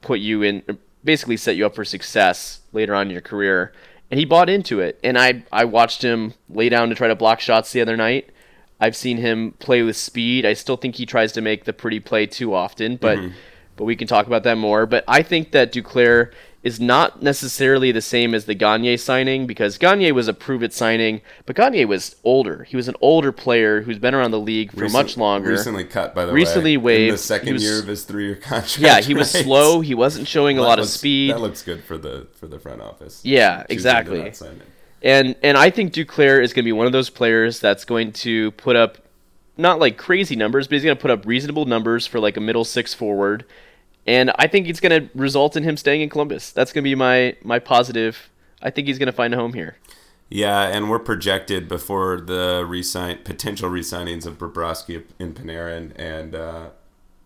[0.00, 0.62] put you in,
[1.04, 3.72] basically set you up for success later on in your career.
[4.10, 4.98] And he bought into it.
[5.02, 8.30] And I I watched him lay down to try to block shots the other night.
[8.80, 10.44] I've seen him play with speed.
[10.44, 13.34] I still think he tries to make the pretty play too often, but mm-hmm.
[13.76, 14.86] but we can talk about that more.
[14.86, 19.78] But I think that Duclair is not necessarily the same as the Gagner signing because
[19.78, 22.64] Gagner was a prove it signing, but Gagner was older.
[22.64, 25.50] He was an older player who's been around the league for much longer.
[25.50, 27.02] Recently cut, by the Recently way.
[27.02, 27.20] In the waived.
[27.20, 28.78] second was- year of his three-year contract.
[28.78, 29.44] yeah, he was right?
[29.44, 29.80] slow.
[29.80, 31.30] He wasn't showing a lot of speed.
[31.30, 33.20] That looks good for the for the front office.
[33.24, 34.22] Yeah, Choosing exactly.
[34.24, 34.62] not sign him.
[35.02, 38.12] And and I think Duclair is going to be one of those players that's going
[38.12, 38.98] to put up
[39.56, 42.40] not like crazy numbers, but he's going to put up reasonable numbers for like a
[42.40, 43.44] middle six forward.
[44.06, 46.52] And I think it's going to result in him staying in Columbus.
[46.52, 48.30] That's going to be my my positive.
[48.62, 49.76] I think he's going to find a home here.
[50.28, 56.70] Yeah, and we're projected before the resign potential resignings of Bobrovsky and Panarin and uh,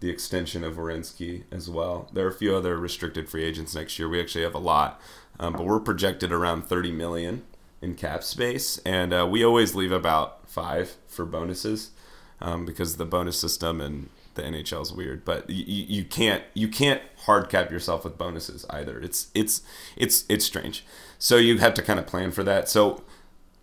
[0.00, 2.10] the extension of Werenski as well.
[2.12, 4.08] There are a few other restricted free agents next year.
[4.08, 5.00] We actually have a lot,
[5.38, 7.44] um, but we're projected around 30 million
[7.80, 11.92] in cap space, and uh, we always leave about five for bonuses
[12.40, 15.24] um, because the bonus system and the NHL is weird.
[15.24, 18.98] But you, you can't you can't hard cap yourself with bonuses either.
[19.00, 19.62] It's it's
[19.96, 20.84] it's it's strange.
[21.18, 22.68] So you have to kind of plan for that.
[22.68, 23.02] So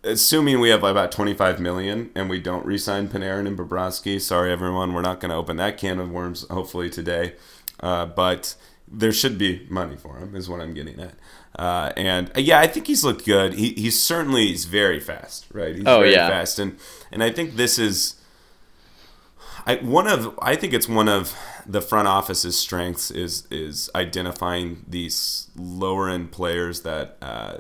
[0.04, 4.94] assuming we have about 25 million and we don't re-sign Panarin and Bobrovsky, sorry everyone,
[4.94, 7.34] we're not going to open that can of worms hopefully today.
[7.80, 8.56] Uh, but
[8.88, 11.16] there should be money for him is what I'm getting at.
[11.58, 13.54] Uh, and uh, yeah, I think he's looked good.
[13.54, 15.76] He, he's certainly he's very fast, right?
[15.76, 16.30] He's Oh, very yeah.
[16.30, 16.78] fast, and
[17.12, 18.16] and I think this is
[19.68, 24.86] I one of I think it's one of the front office's strengths is is identifying
[24.88, 27.58] these lower end players that uh,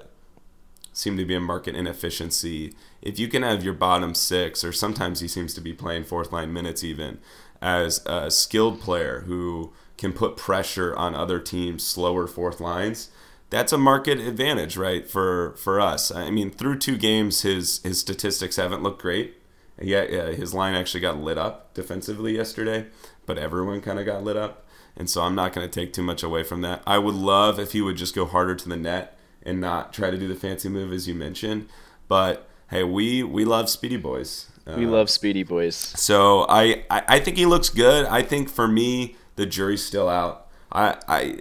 [0.93, 2.73] seem to be a market inefficiency.
[3.01, 6.31] If you can have your bottom six, or sometimes he seems to be playing fourth
[6.31, 7.19] line minutes even
[7.61, 13.09] as a skilled player who can put pressure on other teams' slower fourth lines.
[13.49, 16.09] That's a market advantage, right, for for us.
[16.09, 19.36] I mean, through two games, his his statistics haven't looked great.
[19.79, 22.87] Yeah, yeah, his line actually got lit up defensively yesterday,
[23.25, 26.01] but everyone kind of got lit up, and so I'm not going to take too
[26.03, 26.81] much away from that.
[26.87, 30.09] I would love if he would just go harder to the net and not try
[30.09, 31.67] to do the fancy move as you mentioned.
[32.07, 34.47] But hey, we we love Speedy Boys.
[34.65, 35.75] We Uh, love Speedy boys.
[35.75, 38.05] so I, I I think he looks good.
[38.07, 40.47] I think for me the jury's still out.
[40.71, 41.39] I I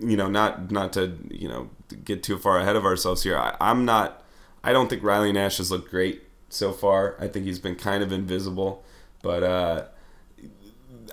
[0.00, 1.70] you know not not to you know
[2.04, 3.36] get too far ahead of ourselves here.
[3.36, 4.22] I, I'm not.
[4.62, 6.22] I don't think Riley Nash has looked great
[6.54, 7.16] so far.
[7.20, 8.84] I think he's been kind of invisible,
[9.22, 9.84] but uh,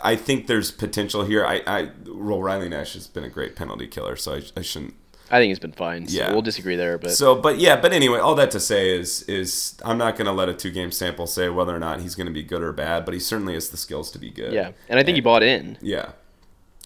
[0.04, 1.46] I think there's potential here.
[1.46, 4.96] I I well Riley Nash has been a great penalty killer, so I, I shouldn't
[5.30, 6.08] I think he's been fine.
[6.08, 6.32] So Yeah.
[6.34, 9.78] we'll disagree there, but so, but yeah, but anyway, all that to say is is
[9.84, 12.28] I'm not going to let a two game sample say whether or not he's going
[12.28, 14.52] to be good or bad, but he certainly has the skills to be good.
[14.54, 14.72] yeah.
[14.90, 15.78] And I think he bought in.
[15.82, 16.12] Yeah.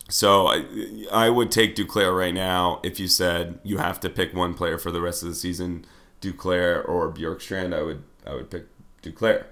[0.09, 0.65] So I
[1.11, 4.77] I would take Duclair right now if you said you have to pick one player
[4.77, 5.85] for the rest of the season,
[6.21, 7.73] Duclair or Bjorkstrand.
[7.75, 8.65] I would I would pick
[9.01, 9.45] Duclair,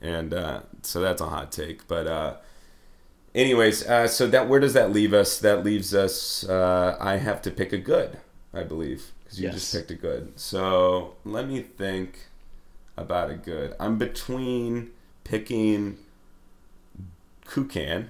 [0.00, 1.86] and uh, so that's a hot take.
[1.88, 2.36] But uh,
[3.34, 5.38] anyways, uh, so that where does that leave us?
[5.38, 6.44] That leaves us.
[6.44, 8.18] Uh, I have to pick a good,
[8.52, 10.38] I believe, because you just picked a good.
[10.38, 12.28] So let me think
[12.96, 13.74] about a good.
[13.80, 14.90] I'm between
[15.24, 15.98] picking
[17.46, 18.08] Kukan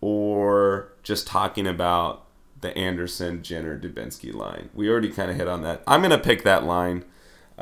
[0.00, 2.26] or just talking about
[2.60, 4.70] the Anderson, Jenner, Dubinsky line.
[4.74, 5.82] We already kind of hit on that.
[5.86, 7.04] I'm going to pick that line.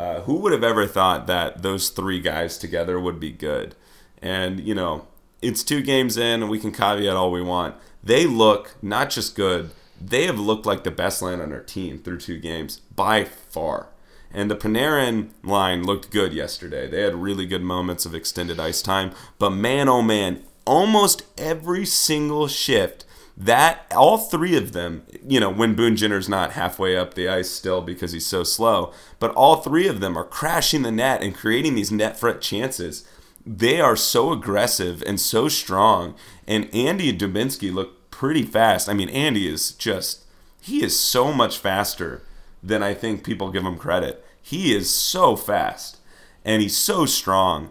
[0.00, 3.74] Uh, who would have ever thought that those three guys together would be good?
[4.22, 5.06] And, you know,
[5.42, 7.74] it's two games in, and we can caveat all we want.
[8.02, 11.98] They look not just good, they have looked like the best line on our team
[11.98, 13.88] through two games by far.
[14.32, 16.88] And the Panarin line looked good yesterday.
[16.88, 19.10] They had really good moments of extended ice time.
[19.38, 23.04] But man, oh man, almost every single shift,
[23.40, 27.48] that all three of them, you know, when Boone Jenner's not halfway up the ice
[27.48, 31.34] still because he's so slow, but all three of them are crashing the net and
[31.34, 33.08] creating these net front chances.
[33.46, 36.16] They are so aggressive and so strong.
[36.46, 38.90] And Andy Dubinsky look pretty fast.
[38.90, 40.26] I mean, Andy is just,
[40.60, 42.22] he is so much faster
[42.62, 44.22] than I think people give him credit.
[44.42, 45.96] He is so fast
[46.44, 47.70] and he's so strong.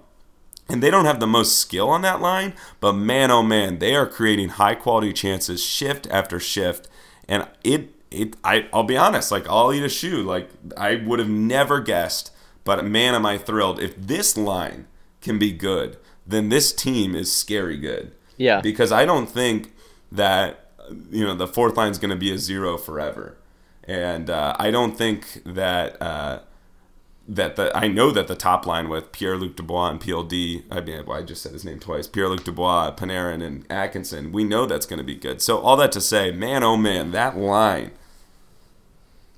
[0.69, 3.95] And they don't have the most skill on that line, but man oh man, they
[3.95, 6.88] are creating high quality chances shift after shift.
[7.27, 10.23] And it it I I'll be honest, like I'll eat a shoe.
[10.23, 12.32] Like I would have never guessed,
[12.63, 13.79] but man am I thrilled.
[13.79, 14.88] If this line
[15.21, 18.13] can be good, then this team is scary good.
[18.38, 18.62] Yeah.
[18.62, 19.73] Because I don't think
[20.12, 20.71] that
[21.12, 23.38] you know the fourth line is going to be a zero forever
[23.89, 26.39] and uh, I don't think that uh,
[27.29, 30.63] that the I know that the top line with Pierre Luc Dubois and PLD.
[30.71, 32.07] I mean, well, I just said his name twice.
[32.07, 34.31] Pierre Luc Dubois, Panarin, and Atkinson.
[34.31, 35.41] We know that's going to be good.
[35.41, 37.91] So all that to say, man, oh man, that line.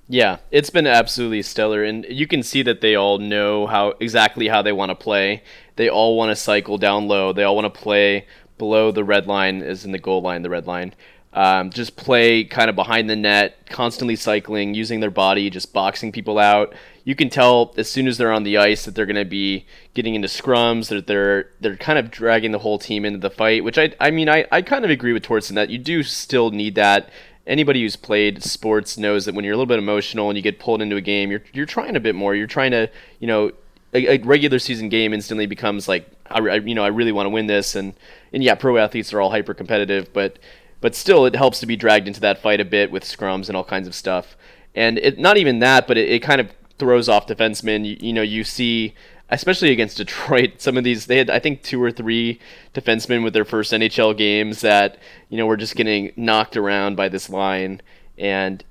[0.08, 4.47] Yeah, it's been absolutely stellar, and you can see that they all know how exactly
[4.47, 5.43] how they want to play.
[5.75, 7.32] They all want to cycle down low.
[7.32, 8.25] They all want to play
[8.58, 10.93] below the red line, is in the goal line, the red line.
[11.34, 16.12] Um, just play kind of behind the net, constantly cycling, using their body, just boxing
[16.12, 16.74] people out.
[17.06, 19.65] You can tell as soon as they're on the ice that they're going to be
[19.94, 20.89] getting into scrums.
[20.89, 23.63] That they're they're kind of dragging the whole team into the fight.
[23.63, 26.52] Which I I mean I, I kind of agree with Torsten that you do still
[26.52, 27.10] need that.
[27.48, 30.60] Anybody who's played sports knows that when you're a little bit emotional and you get
[30.60, 32.36] pulled into a game, you're you're trying a bit more.
[32.36, 32.89] You're trying to
[33.20, 33.52] you know
[33.94, 37.26] a, a regular season game instantly becomes like I, I you know I really want
[37.26, 37.94] to win this and
[38.34, 40.38] and yeah pro athletes are all hyper competitive but
[40.82, 43.56] but still it helps to be dragged into that fight a bit with scrums and
[43.56, 44.36] all kinds of stuff.
[44.76, 47.86] And it not even that, but it, it kind of throws off defensemen.
[47.86, 48.94] You, you know, you see
[49.30, 52.39] especially against Detroit, some of these they had I think two or three
[52.74, 54.98] defensemen with their first NHL games that
[55.30, 57.82] you know were just getting knocked around by this line,
[58.17, 58.63] and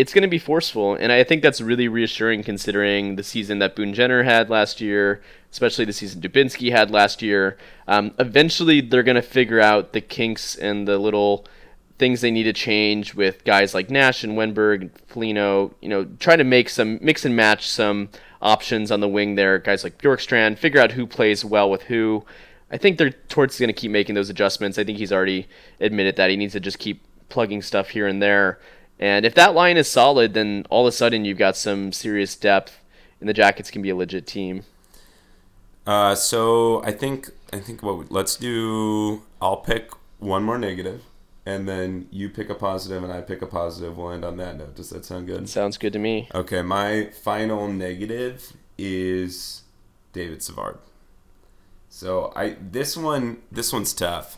[0.00, 0.94] it's going to be forceful.
[0.94, 5.20] And I think that's really reassuring considering the season that Boone Jenner had last year,
[5.52, 7.58] especially the season Dubinsky had last year.
[7.86, 11.44] Um, eventually, they're going to figure out the kinks and the little
[11.98, 15.74] things they need to change with guys like Nash and Wennberg and Foligno.
[15.82, 18.08] You know, try to make some mix and match some
[18.40, 19.58] options on the wing there.
[19.58, 22.24] Guys like Bjorkstrand, figure out who plays well with who.
[22.70, 24.78] I think they're towards going to keep making those adjustments.
[24.78, 25.46] I think he's already
[25.78, 28.58] admitted that he needs to just keep plugging stuff here and there.
[29.00, 32.36] And if that line is solid, then all of a sudden you've got some serious
[32.36, 32.78] depth,
[33.18, 34.64] and the Jackets can be a legit team.
[35.86, 39.22] Uh, so I think I think what let's do.
[39.40, 41.02] I'll pick one more negative,
[41.46, 43.96] and then you pick a positive, and I pick a positive.
[43.96, 44.76] We'll end on that note.
[44.76, 45.48] Does that sound good?
[45.48, 46.28] Sounds good to me.
[46.34, 49.62] Okay, my final negative is
[50.12, 50.78] David Savard.
[51.88, 54.36] So I this one this one's tough.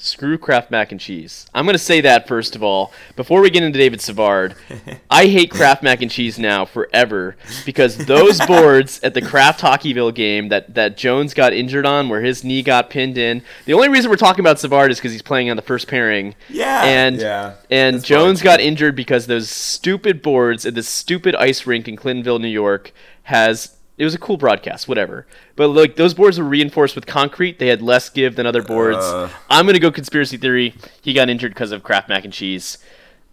[0.00, 1.46] Screw Kraft mac and cheese.
[1.54, 2.92] I'm going to say that first of all.
[3.16, 4.54] Before we get into David Savard,
[5.10, 10.14] I hate Kraft mac and cheese now forever because those boards at the Kraft Hockeyville
[10.14, 13.42] game that, that Jones got injured on, where his knee got pinned in.
[13.64, 16.34] The only reason we're talking about Savard is because he's playing on the first pairing.
[16.48, 16.84] Yeah.
[16.84, 21.88] And yeah, and Jones got injured because those stupid boards at this stupid ice rink
[21.88, 22.92] in Clintonville, New York,
[23.24, 25.26] has it was a cool broadcast, whatever.
[25.56, 28.98] But like those boards were reinforced with concrete; they had less give than other boards.
[28.98, 29.28] Uh.
[29.50, 30.74] I'm gonna go conspiracy theory.
[31.02, 32.78] He got injured because of Kraft mac and cheese.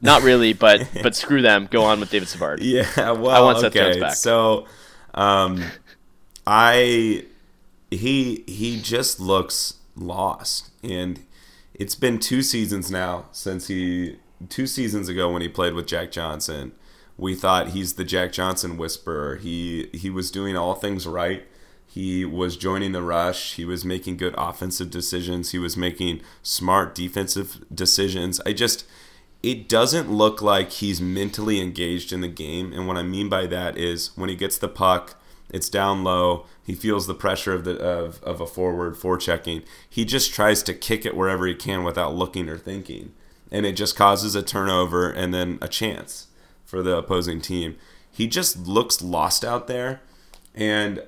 [0.01, 1.67] Not really, but but screw them.
[1.69, 2.62] Go on with David Savard.
[2.62, 3.91] Yeah, well, I want Seth okay.
[3.91, 4.15] Jones back.
[4.15, 4.65] So,
[5.13, 5.63] um,
[6.47, 7.25] I
[7.91, 11.21] he he just looks lost, and
[11.73, 14.17] it's been two seasons now since he
[14.49, 16.71] two seasons ago when he played with Jack Johnson.
[17.17, 19.38] We thought he's the Jack Johnson whisperer.
[19.38, 21.43] He he was doing all things right.
[21.88, 23.54] He was joining the rush.
[23.54, 25.51] He was making good offensive decisions.
[25.51, 28.41] He was making smart defensive decisions.
[28.45, 28.86] I just
[29.41, 32.73] it doesn't look like he's mentally engaged in the game.
[32.73, 35.15] And what I mean by that is when he gets the puck,
[35.50, 36.48] it's down low.
[36.65, 39.63] He feels the pressure of the of, of a forward forechecking.
[39.90, 43.13] He just tries to kick it wherever he can without looking or thinking.
[43.52, 46.27] And it just causes a turnover and then a chance
[46.66, 47.78] for the opposing team.
[48.12, 50.02] He just looks lost out there.
[50.54, 51.04] And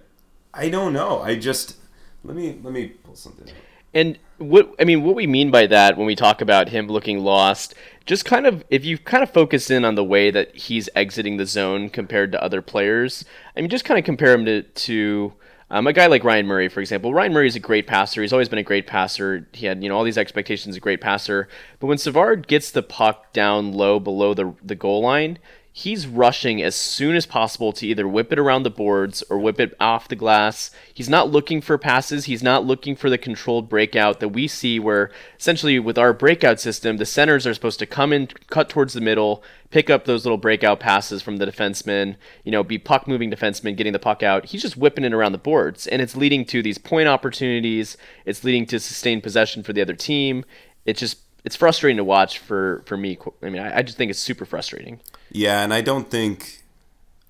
[0.53, 1.21] I don't know.
[1.21, 1.77] I just
[2.23, 3.47] let me let me pull something.
[3.93, 7.19] And what I mean, what we mean by that when we talk about him looking
[7.19, 7.73] lost,
[8.05, 11.37] just kind of if you kind of focus in on the way that he's exiting
[11.37, 13.25] the zone compared to other players.
[13.55, 15.33] I mean, just kind of compare him to to
[15.69, 17.13] um, a guy like Ryan Murray, for example.
[17.13, 18.21] Ryan Murray is a great passer.
[18.21, 19.47] He's always been a great passer.
[19.51, 21.49] He had you know all these expectations, a great passer.
[21.79, 25.39] But when Savard gets the puck down low below the the goal line,
[25.77, 29.59] he's rushing as soon as possible to either whip it around the boards or whip
[29.59, 30.71] it off the glass.
[30.91, 32.25] He's not looking for passes.
[32.25, 36.59] He's not looking for the controlled breakout that we see where essentially with our breakout
[36.59, 40.25] system, the centers are supposed to come in, cut towards the middle, pick up those
[40.25, 44.23] little breakout passes from the defensemen, you know, be puck moving defensemen getting the puck
[44.23, 44.45] out.
[44.45, 47.97] He's just whipping it around the boards and it's leading to these point opportunities.
[48.25, 50.43] It's leading to sustained possession for the other team.
[50.87, 53.17] It's just it's frustrating to watch for for me.
[53.41, 54.99] I mean, I, I just think it's super frustrating.
[55.31, 56.61] Yeah, and I don't think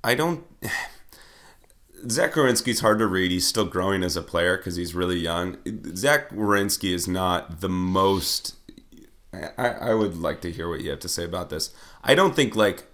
[0.03, 0.43] I don't.
[2.09, 3.29] Zach Werenski's hard to read.
[3.29, 5.57] He's still growing as a player because he's really young.
[5.95, 8.55] Zach Werenski is not the most.
[9.31, 11.71] I, I would like to hear what you have to say about this.
[12.03, 12.85] I don't think like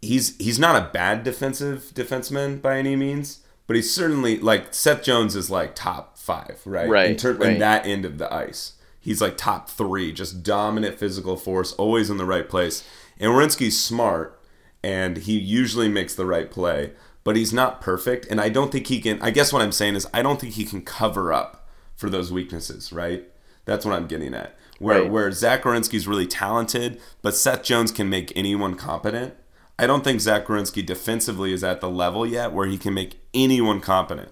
[0.00, 5.02] he's he's not a bad defensive defenseman by any means, but he's certainly like Seth
[5.02, 6.88] Jones is like top five, right?
[6.88, 7.10] Right.
[7.10, 7.52] In, ter- right.
[7.52, 8.75] in that end of the ice
[9.06, 12.84] he's like top three, just dominant physical force, always in the right place.
[13.18, 14.38] And Werenski's smart,
[14.82, 16.92] and he usually makes the right play,
[17.24, 18.26] but he's not perfect.
[18.28, 19.22] And I don't think he can.
[19.22, 22.30] I guess what I'm saying is I don't think he can cover up for those
[22.32, 22.92] weaknesses.
[22.92, 23.24] Right?
[23.64, 24.56] That's what I'm getting at.
[24.78, 25.10] Where Right.
[25.10, 29.34] where Zach Werenski's really talented, but Seth Jones can make anyone competent.
[29.78, 33.20] I don't think Zach Werenski defensively is at the level yet where he can make
[33.34, 34.30] anyone competent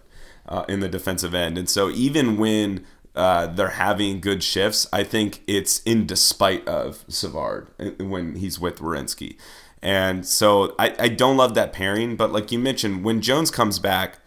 [0.48, 1.58] uh, in the defensive end.
[1.58, 2.84] And so even when
[3.14, 8.58] uh, they're having good shifts, I think it's in despite of Savard uh, when he's
[8.58, 9.36] with Werenski.
[9.82, 13.78] And so I, I don't love that pairing, but like you mentioned, when Jones comes
[13.78, 14.18] back,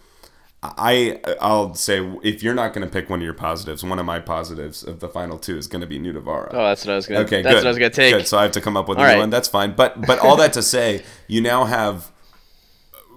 [0.64, 4.06] I I'll say if you're not going to pick one of your positives, one of
[4.06, 6.50] my positives of the final two is going to be Nutivaara.
[6.52, 7.22] Oh, that's what I was gonna.
[7.22, 7.60] Okay, that's good.
[7.60, 8.14] what I was gonna take.
[8.14, 8.28] Good.
[8.28, 9.18] So I have to come up with a right.
[9.18, 9.30] one.
[9.30, 9.76] That's fine.
[9.76, 12.12] But but all that to say, you now have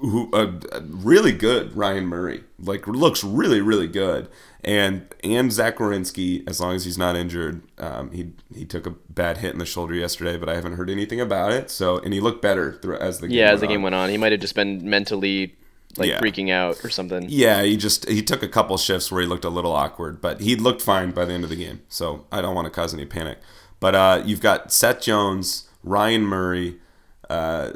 [0.01, 2.45] who a, a really good Ryan Murray.
[2.59, 4.29] Like looks really really good.
[4.63, 8.91] And and Zach Werenski, as long as he's not injured, um, he he took a
[8.91, 11.71] bad hit in the shoulder yesterday, but I haven't heard anything about it.
[11.71, 13.83] So and he looked better through, as the game yeah, went as the game on.
[13.85, 15.55] went on, he might have just been mentally
[15.97, 16.21] like Yeah.
[16.21, 17.27] freaking out or something.
[17.29, 20.41] Yeah, he just he took a couple shifts where he looked a little awkward, but
[20.41, 21.81] he looked fine by the end of the game.
[21.89, 23.39] So I don't want to cause any panic.
[23.81, 26.77] But uh, you've got Seth Jones, Ryan Murray,
[27.31, 27.71] uh,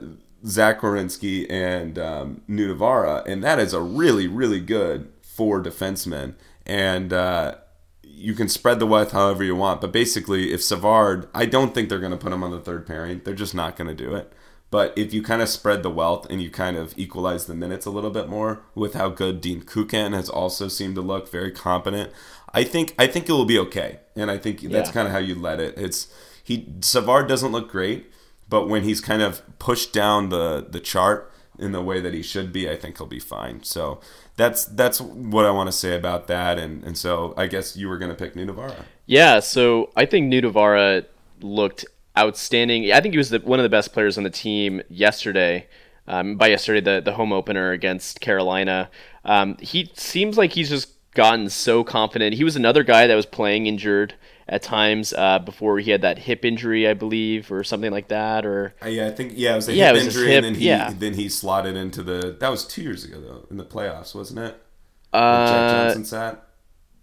[0.46, 6.34] Zach Werenski, and um, Nutivaara, and that is a really really good four defensemen.
[6.66, 7.56] And uh,
[8.02, 11.88] you can spread the wealth however you want, but basically, if Savard, I don't think
[11.88, 13.20] they're going to put him on the third pairing.
[13.24, 14.32] They're just not going to do it.
[14.70, 17.86] But if you kind of spread the wealth and you kind of equalize the minutes
[17.86, 21.52] a little bit more with how good Dean Kukan has also seemed to look, very
[21.52, 22.10] competent,
[22.52, 24.00] I think I think it will be okay.
[24.16, 24.92] And I think that's Yeah.
[24.92, 25.74] kind of how you let it.
[25.76, 26.08] It's
[26.42, 28.10] he Savard doesn't look great,
[28.48, 32.22] but when he's kind of pushed down the the chart in the way that he
[32.22, 33.62] should be, I think he'll be fine.
[33.62, 34.00] So
[34.36, 36.58] that's that's what I want to say about that.
[36.58, 38.84] And and so I guess you were going to pick Nutivaara.
[39.06, 41.06] Yeah, so I think Nutivaara
[41.40, 41.84] looked
[42.16, 42.90] outstanding.
[42.92, 45.66] I think he was the, one of the best players on the team yesterday.
[46.06, 48.90] Um, by yesterday, the the home opener against Carolina,
[49.24, 52.34] um, he seems like he's just gotten so confident.
[52.34, 54.14] He was another guy that was playing injured
[54.48, 58.44] at times uh, before he had that hip injury, I believe, or something like that.
[58.44, 60.44] Or Uh, yeah, I think yeah, it was a Yeah, hip was injury, hip, and
[60.44, 60.92] then he yeah.
[60.96, 62.36] then he slotted into the.
[62.38, 64.62] That was two years ago though, in the playoffs, wasn't it?
[65.10, 66.46] When Jack uh, Johnson sat.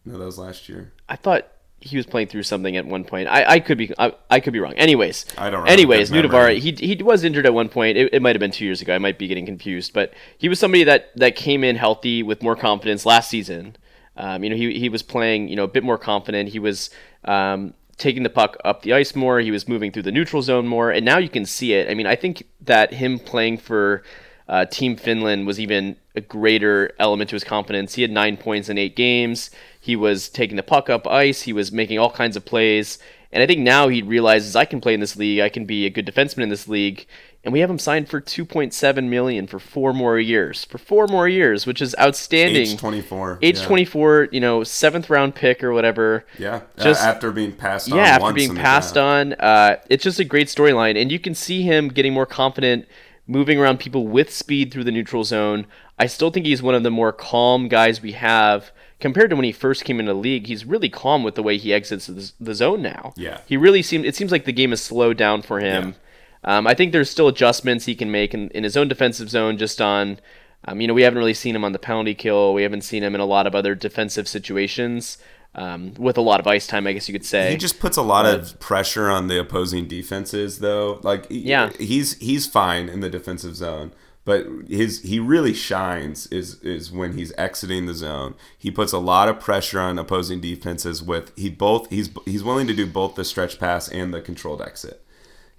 [0.06, 0.94] No, that was last year.
[1.08, 1.48] I thought
[1.80, 3.28] he was playing through something at one point.
[3.28, 4.74] I, I could be I, I could be wrong.
[4.74, 5.72] Anyways, I don't remember.
[5.72, 7.98] Anyways, Nutivaara, he he was injured at one point.
[7.98, 8.94] It, it might have been two years ago.
[8.94, 12.44] I might be getting confused, but he was somebody that that came in healthy with
[12.44, 13.76] more confidence last season.
[14.18, 16.50] Um, you know, he he was playing you know a bit more confident.
[16.50, 16.90] He was
[17.26, 19.40] um, taking the puck up the ice more.
[19.40, 21.90] He was moving through the neutral zone more, and now you can see it.
[21.90, 24.04] I mean, I think that him playing for
[24.48, 27.96] uh, Team Finland was even a greater element to his confidence.
[27.96, 29.50] He had nine points in eight games.
[29.80, 31.44] He was taking the puck up ice.
[31.44, 33.00] He was making all kinds of plays.
[33.32, 35.40] And I think now he realizes I can play in this league.
[35.40, 37.08] I can be a good defenseman in this league.
[37.44, 40.64] And we have him signed for 2.7 million for four more years.
[40.66, 42.68] For four more years, which is outstanding.
[42.68, 43.40] Age twenty four.
[43.42, 43.66] Age yeah.
[43.66, 46.24] 24, you know, seventh round pick or whatever.
[46.38, 47.98] Yeah, Just- uh, after being passed on.
[47.98, 51.64] Yeah, after being passed on, uh, it's just a great storyline, and you can see
[51.64, 52.86] him getting more confident,
[53.26, 55.66] moving around people with speed through the neutral zone.
[55.98, 59.46] I still think he's one of the more calm guys we have compared to when
[59.46, 60.46] he first came into the league.
[60.46, 63.14] He's really calm with the way he exits the, the zone now.
[63.18, 63.42] Yeah.
[63.48, 64.06] he really seemed.
[64.06, 65.96] It seems like the game has slowed down for him.
[66.44, 69.58] Um, I think there's still adjustments he can make in, in his own defensive zone,
[69.58, 70.20] just on.
[70.66, 72.54] Um, you know, we haven't really seen him on the penalty kill.
[72.54, 75.18] We haven't seen him in a lot of other defensive situations.
[75.54, 77.52] um, with a lot of ice time, I guess you could say.
[77.52, 81.00] He just puts a lot of pressure on the opposing defenses, though.
[81.04, 81.72] Like, Yeah.
[81.78, 83.92] he's he's fine in the defensive zone,
[84.24, 88.36] but his he really shines is is when he's exiting the zone.
[88.58, 92.68] He puts a lot of pressure on opposing defenses with he both he's he's willing
[92.68, 95.04] to do both the stretch pass and the controlled exit.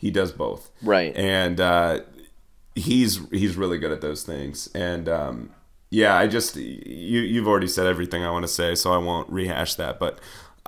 [0.02, 1.16] He does both, Right.
[1.16, 2.00] And uh,
[2.74, 4.68] he's he's really good at those things.
[4.74, 5.50] And um,
[5.90, 9.30] yeah, I just you you've already said everything I want to say, so I won't
[9.30, 10.00] rehash that.
[10.00, 10.18] But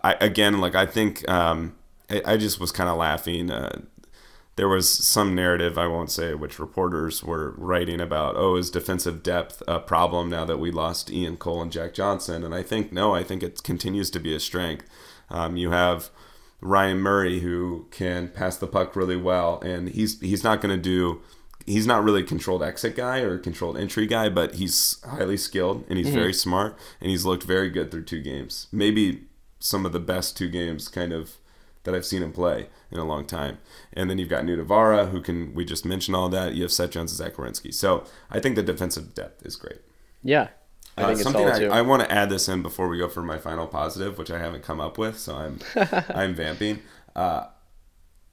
[0.04, 1.74] I again, like I think um,
[2.08, 3.50] I, I just was kind of laughing.
[3.50, 3.80] Uh,
[4.54, 8.36] there was some narrative I won't say which reporters were writing about.
[8.36, 12.44] Oh, is defensive depth a problem now that we lost Ian Cole and Jack Johnson?
[12.44, 13.16] And I think no.
[13.16, 14.88] I think it continues to be a strength.
[15.28, 16.10] Um, you have
[16.64, 20.82] Ryan Murray who can pass the puck really well, and he's he's not going to
[20.82, 21.20] do.
[21.66, 25.38] He's not really a controlled exit guy or a controlled entry guy, but he's highly
[25.38, 26.16] skilled and he's mm-hmm.
[26.16, 28.66] very smart and he's looked very good through two games.
[28.70, 29.22] Maybe
[29.60, 31.36] some of the best two games kind of
[31.84, 33.58] that I've seen him play in a long time.
[33.94, 36.52] And then you've got Nutivaara, who can we just mentioned all that.
[36.52, 37.72] You have Seth Jones and Zach Werenski.
[37.72, 39.80] So I think the defensive depth is great.
[40.22, 40.48] yeah,
[40.96, 41.70] I Uh, think it's something solid I, too.
[41.72, 44.38] I want to add this in before we go for my final positive, which I
[44.38, 45.58] haven't come up with, so I'm
[46.14, 46.80] I'm vamping.
[47.16, 47.46] Uh,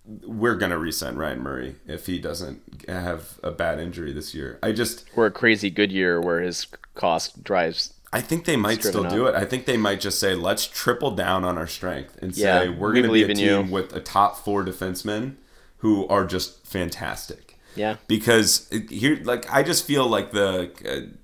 [0.06, 4.58] we're gonna resign Ryan Murray if he doesn't have a bad injury this year.
[4.64, 7.94] I just or a crazy good year where his cost drives.
[8.14, 9.36] I think they might still driven do it.
[9.36, 12.92] I think they might just say, let's triple down on our strength and say we're
[12.94, 15.36] we to be a team you." with a top four defensemen
[15.78, 17.58] who are just fantastic.
[17.74, 21.16] Yeah, Because here, like, I just feel like the uh,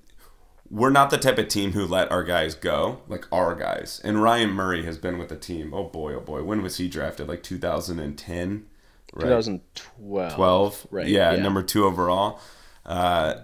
[0.69, 4.01] we're not the type of team who let our guys go, like our guys.
[4.03, 5.73] And Ryan Murray has been with the team.
[5.73, 7.27] Oh boy, oh boy, when was he drafted?
[7.27, 8.65] Like 2010,
[9.13, 9.21] right?
[9.23, 10.33] 2012.
[10.35, 11.41] 12, Right, Yeah, yeah.
[11.41, 12.39] number two overall.
[12.85, 13.35] Uh,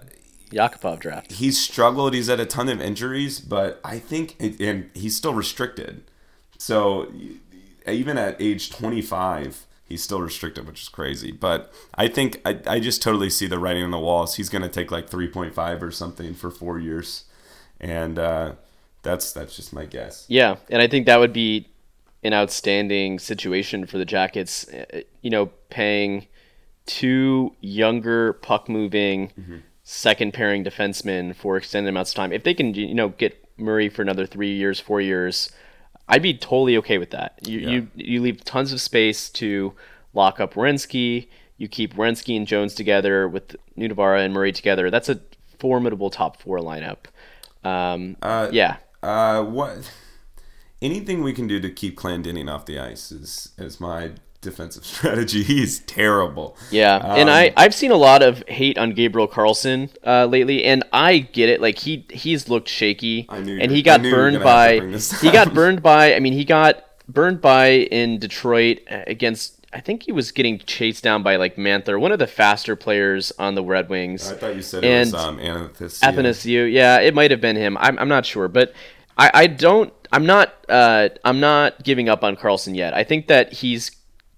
[0.52, 1.32] Yakupov draft.
[1.34, 2.14] he's struggled.
[2.14, 6.04] He's had a ton of injuries, but I think, and he's still restricted.
[6.60, 7.12] So
[7.88, 11.32] even at age 25, he's still restricted, which is crazy.
[11.32, 14.36] But I think I, I just totally see the writing on the walls.
[14.36, 17.26] He's going to take like 3.5 or something for four years,
[17.80, 18.54] and uh,
[19.04, 20.26] that's that's just my guess.
[20.28, 21.70] Yeah, and I think that would be
[22.24, 24.68] an outstanding situation for the Jackets.
[24.70, 26.28] uh, You know, paying
[26.86, 29.58] two younger puck moving Mm-hmm.
[29.84, 32.32] second pairing defensemen for extended amounts of time.
[32.34, 35.52] If they can, you know, get Murray for another three years, four years,
[36.08, 37.40] I'd be totally okay with that.
[37.48, 39.74] You you you leave tons of space to
[40.14, 41.28] lock up Werenski.
[41.58, 44.90] You keep Werenski and Jones together with Nutivaara and Murray together.
[44.90, 45.22] That's a
[45.60, 47.06] formidable top four lineup.
[47.64, 49.92] Um, Uh, yeah, Uh, what?
[50.82, 54.12] Anything we can do to keep Clendening off the ice is is my
[54.44, 55.44] defensive strategy.
[55.44, 56.56] He's terrible.
[56.70, 60.64] Yeah, and Um, I I've seen a lot of hate on Gabriel Carlsson uh, lately,
[60.64, 61.62] and I get it.
[61.62, 65.28] Like he he's looked shaky, I knew and he got burned gonna have to by
[65.28, 66.16] he got burned by.
[66.16, 69.60] I mean, he got burned by in Detroit uh, against.
[69.74, 73.32] I think he was getting chased down by like Mantha, one of the faster players
[73.40, 74.32] on the Red Wings.
[74.32, 75.40] I thought you said it was And um.
[76.04, 76.72] Athanasiu.
[76.72, 77.76] Yeah, it might have been him.
[77.80, 78.74] I'm, I'm not sure, but
[79.18, 79.92] I, I don't.
[80.12, 80.54] I'm not.
[80.70, 82.94] Uh, I'm not giving up on Carlsson yet.
[82.94, 83.90] I think that he's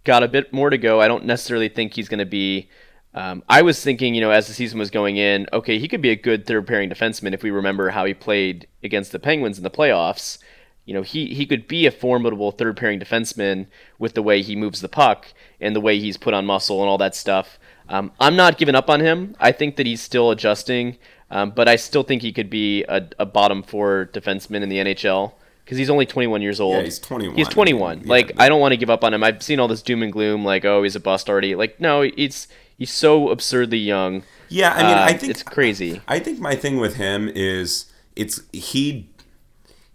[0.05, 1.01] got a bit more to go.
[1.01, 2.69] I don't necessarily think he's going to be.
[3.13, 6.01] Um, I was thinking, you know, as the season was going in, okay, he could
[6.01, 9.57] be a good third pairing defenseman if we remember how he played against the Penguins
[9.57, 10.37] in the playoffs.
[10.85, 14.55] You know, he, he could be a formidable third pairing defenseman with the way he
[14.55, 15.27] moves the puck
[15.59, 17.57] and the way he's put on muscle and all that stuff.
[17.87, 19.35] Um, I'm not giving up on him.
[19.39, 20.97] I think that he's still adjusting,
[21.31, 24.77] um, but I still think he could be a, a bottom four defenseman in the
[24.77, 25.33] NHL
[25.65, 26.75] because he's only 21 years old.
[26.75, 27.35] Yeah, he's 21.
[27.35, 28.01] He's 21.
[28.01, 29.23] Yeah, like I don't want to give up on him.
[29.23, 31.55] I've seen all this doom and gloom, like oh he's a bust already.
[31.55, 32.47] Like no, it's
[32.77, 34.23] he's so absurdly young.
[34.47, 36.01] Yeah, I mean, Uh, I think it's crazy.
[36.07, 39.09] I think my thing with him is it's he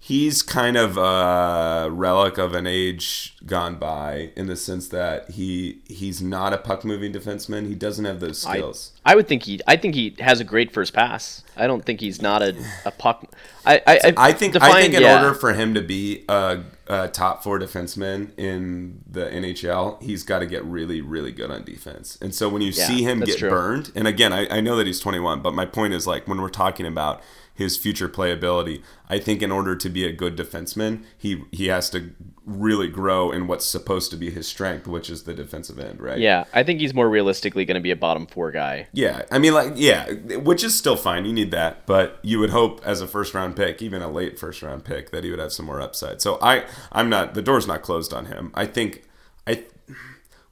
[0.03, 5.79] he's kind of a relic of an age gone by in the sense that he
[5.87, 7.69] he's not a puck moving defenseman.
[7.69, 8.93] He doesn't have those skills.
[9.05, 9.61] I would think he.
[9.67, 11.43] I think he has a great first pass.
[11.57, 13.25] I don't think he's not a, a puck.
[13.65, 15.17] I I, I, I think I think in yeah.
[15.23, 20.41] order for him to be a, a top four defenseman in the NHL, he's got
[20.41, 22.19] to get really really good on defense.
[22.21, 23.49] And so when you Yeah, see him get true.
[23.49, 26.41] burned, and again, I, I know that he's 21, but my point is like when
[26.41, 27.23] we're talking about
[27.55, 31.89] his future playability, I think in order to be a good defenseman, he he has
[31.91, 32.11] to
[32.51, 36.19] really grow in what's supposed to be his strength, which is the defensive end, right?
[36.19, 38.89] Yeah, I think he's more realistically going to be a bottom four guy.
[38.93, 41.25] Yeah, I mean, like, yeah, which is still fine.
[41.25, 44.39] You need that, but you would hope as a first round pick, even a late
[44.39, 46.21] first round pick, that he would have some more upside.
[46.21, 47.35] So I, I'm not.
[47.35, 48.51] The door's not closed on him.
[48.55, 49.05] I think.
[49.47, 49.65] I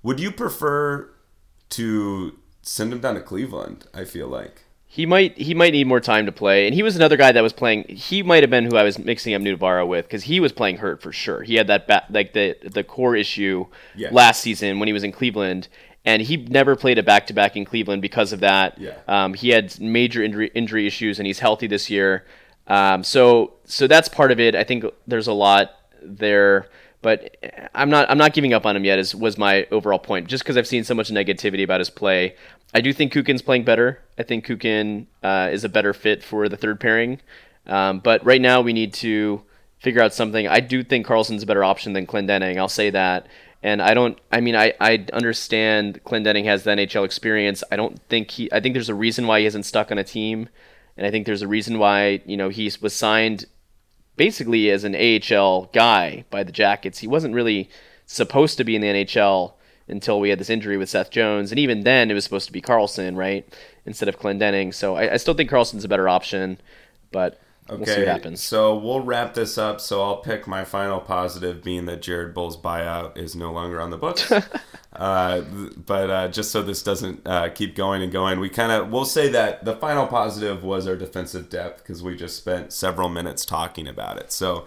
[0.03, 1.11] would you prefer
[1.71, 3.87] to send him down to Cleveland?
[3.93, 6.97] I feel like He might he might need more time to play, and he was
[6.97, 7.85] another guy that was playing.
[7.89, 10.79] He might have been who I was mixing up Nutivaara with because he was playing
[10.79, 11.43] hurt for sure.
[11.43, 14.09] He had that ba- like the the core issue Yeah.
[14.13, 15.69] last season when he was in Cleveland,
[16.07, 18.79] and he never played a back to back in Cleveland because of that.
[18.81, 18.95] Yeah.
[19.07, 22.25] Um, he had major injury injury issues, and he's healthy this year.
[22.67, 24.55] Um, so so that's part of it.
[24.55, 25.71] I think there's a lot
[26.03, 26.67] there,
[27.03, 27.37] but
[27.75, 28.99] I'm not I'm not giving up on him yet.
[28.99, 30.29] Is was my overall point.
[30.29, 32.37] Just because I've seen so much negativity about his play,
[32.75, 34.01] I do think Kukan's playing better.
[34.19, 37.21] I think Kukan uh, is a better fit for the third pairing.
[37.67, 39.43] Um, but right now we need to
[39.79, 40.49] figure out something.
[40.49, 42.59] I do think Carlsson's a better option than Clendening.
[42.59, 43.27] I'll say that.
[43.63, 44.19] And I don't.
[44.31, 47.65] I mean, I, I understand Clendening has the NHL experience.
[47.73, 48.53] I don't think he.
[48.53, 50.49] I think there's a reason why he isn't stuck on a team,
[50.97, 53.47] and I think there's a reason why you know he was signed
[54.17, 56.99] basically as an AHL guy by the Jackets.
[56.99, 57.69] He wasn't really
[58.07, 59.55] supposed to be in the NHL
[59.89, 62.53] until we had this injury with Seth Jones, and even then it was supposed to
[62.53, 63.47] be Carlsson, right,
[63.87, 64.73] instead of Clendening.
[64.75, 66.59] So I, I still think Carlsson's a better option,
[67.13, 67.41] but
[67.77, 68.41] we'll see Okay, what happens.
[68.41, 69.81] so we'll wrap this up.
[69.81, 73.91] So I'll pick my final positive, being that Jared Boll's buyout is no longer on
[73.91, 74.33] the books.
[74.93, 78.91] uh, but uh, just so this doesn't uh, keep going and going, we kind of
[78.91, 83.09] we'll say that the final positive was our defensive depth because we just spent several
[83.09, 84.33] minutes talking about it.
[84.33, 84.65] So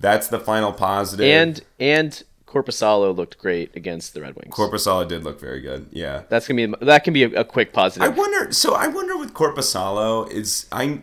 [0.00, 1.24] that's the final positive.
[1.26, 4.52] And and Korpisalo looked great against the Red Wings.
[4.54, 5.86] Korpisalo did look very good.
[5.92, 6.22] Yeah.
[6.28, 8.02] That's gonna be that can be a, a quick positive.
[8.02, 8.50] I wonder.
[8.52, 11.02] So I wonder with Korpisalo is I.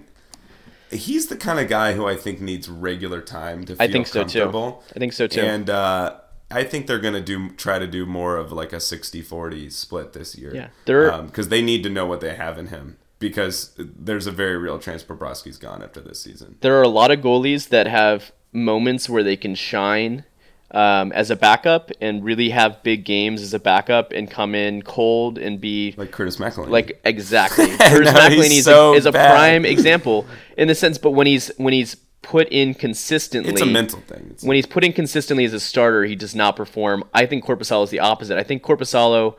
[0.91, 4.07] He's the kind of guy who I think needs regular time to feel I think
[4.07, 4.49] so too.
[4.95, 5.41] I think so too.
[5.41, 6.15] And uh,
[6.49, 10.37] I think they're gonna do try to do more of like a 60-40 split this
[10.37, 10.53] year.
[10.55, 10.67] Yeah.
[10.85, 14.57] They're- because they need to know what they have in him because there's a very
[14.57, 16.55] real chance Bobrovsky's gone after this season.
[16.61, 20.23] there are a lot of goalies that have moments where they can shine
[20.71, 24.81] um, as a backup and really have big games as a backup and come in
[24.81, 26.69] cold and be Like Curtis McElhinney.
[26.69, 27.67] like exactly.
[27.77, 30.25] Curtis No, McElhinney is, so a, is a prime example
[30.57, 34.25] in the sense, but when he's when he's put in consistently, it's a mental thing.
[34.25, 37.05] It's- when he's put in consistently as a starter, he does not perform.
[37.13, 38.37] I think Korpisalo is the opposite.
[38.37, 39.35] I think Korpisalo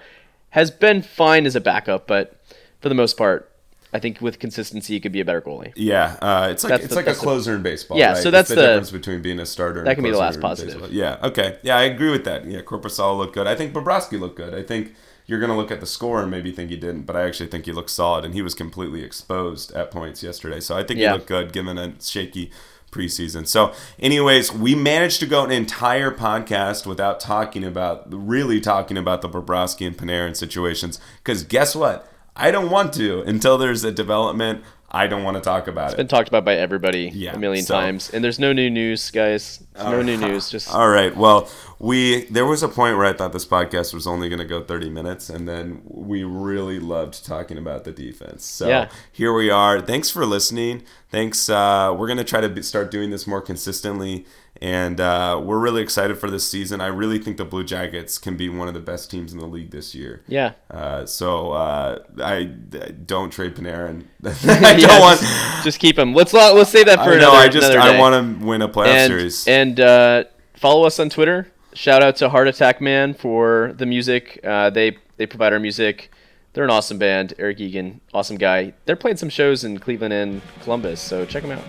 [0.51, 2.41] has been fine as a backup, but
[2.81, 3.48] for the most part,
[3.93, 5.73] I think with consistency, he could be a better goalie.
[5.75, 7.97] Yeah, uh, it's like That's it's the- like a that's the- closer in baseball.
[7.99, 8.17] Yeah, right?
[8.23, 9.83] so It's that's the, the- difference between being a starter.
[9.85, 10.93] that and can be the closer last positive.
[10.93, 12.45] Yeah, okay, yeah, I agree with that.
[12.47, 13.47] Yeah, Korpisalo looked good.
[13.47, 14.55] I think Bobrovsky looked good.
[14.55, 14.95] I think
[15.27, 17.65] you're gonna look at the score and maybe think he didn't, but I actually think
[17.67, 20.61] he looked solid, and he was completely exposed at points yesterday.
[20.61, 21.09] So I think Yeah.
[21.09, 22.51] he looked good given a shaky
[22.91, 23.47] preseason.
[23.47, 29.21] So, anyways, we managed to go an entire podcast without talking about really talking about
[29.21, 30.99] the Bobrovsky and Panarin situations.
[31.23, 32.11] Because guess what?
[32.39, 34.63] I don't want to until there's a development.
[34.91, 35.91] I don't want to talk about it.
[35.91, 38.71] It's been talked about by everybody Yeah, a million so- times, and there's no new
[38.71, 39.63] news, guys.
[39.75, 40.49] There's no new news.
[40.49, 41.15] Just All right.
[41.15, 44.47] Well, we there was a point where I thought this podcast was only going to
[44.47, 48.47] go 30 minutes, and then we really loved talking about the defense.
[48.47, 48.89] So Yeah.
[49.13, 49.83] here we are.
[49.83, 50.85] Thanks for listening.
[51.11, 51.51] Thanks.
[51.51, 54.25] Uh, we're going to try to be, start doing this more consistently,
[54.61, 56.81] and uh, we're really excited for this season.
[56.81, 59.47] I really think the Blue Jackets can be one of the best teams in the
[59.47, 60.23] league this year.
[60.27, 60.53] yeah.
[60.71, 64.05] Uh, so uh, I, I don't trade Panarin.
[64.25, 65.21] I Yeah, don't want.
[65.21, 66.15] just, just keep him.
[66.15, 67.37] Let's let's save that for I another.
[67.37, 69.47] I just I want to win a playoff and series.
[69.49, 71.53] and uh, follow us on Twitter.
[71.75, 74.41] Shout out to Heart Attack Man for the music.
[74.43, 76.11] Uh, they they provide our music.
[76.55, 77.35] They're an awesome band.
[77.39, 78.73] Eric Egan, awesome guy.
[78.85, 81.63] They're playing some shows in Cleveland and Columbus, so check them out.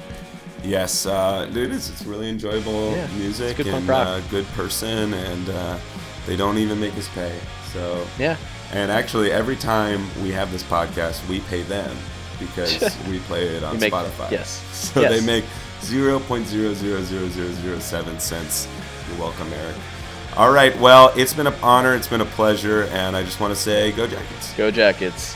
[0.64, 1.90] Yes, uh, it is.
[1.90, 5.78] It's really enjoyable Yeah, music it's good and uh, good person, and uh,
[6.26, 7.34] they don't even make us pay.
[7.74, 8.36] So, Yeah,
[8.74, 11.96] and actually, every time we have this podcast, we pay them
[12.40, 14.32] because we play it on make- Spotify.
[14.32, 14.64] yes.
[14.94, 15.20] So Yes.
[15.20, 15.46] they make
[15.82, 18.68] zero point zero zero zero zero zero seven cents.
[19.10, 19.76] You're welcome, Eric.
[20.38, 20.78] All right.
[20.80, 21.96] Well, it's been an honor.
[21.96, 24.54] It's been a pleasure, and I just want to say, go Jackets.
[24.56, 25.36] go Jackets.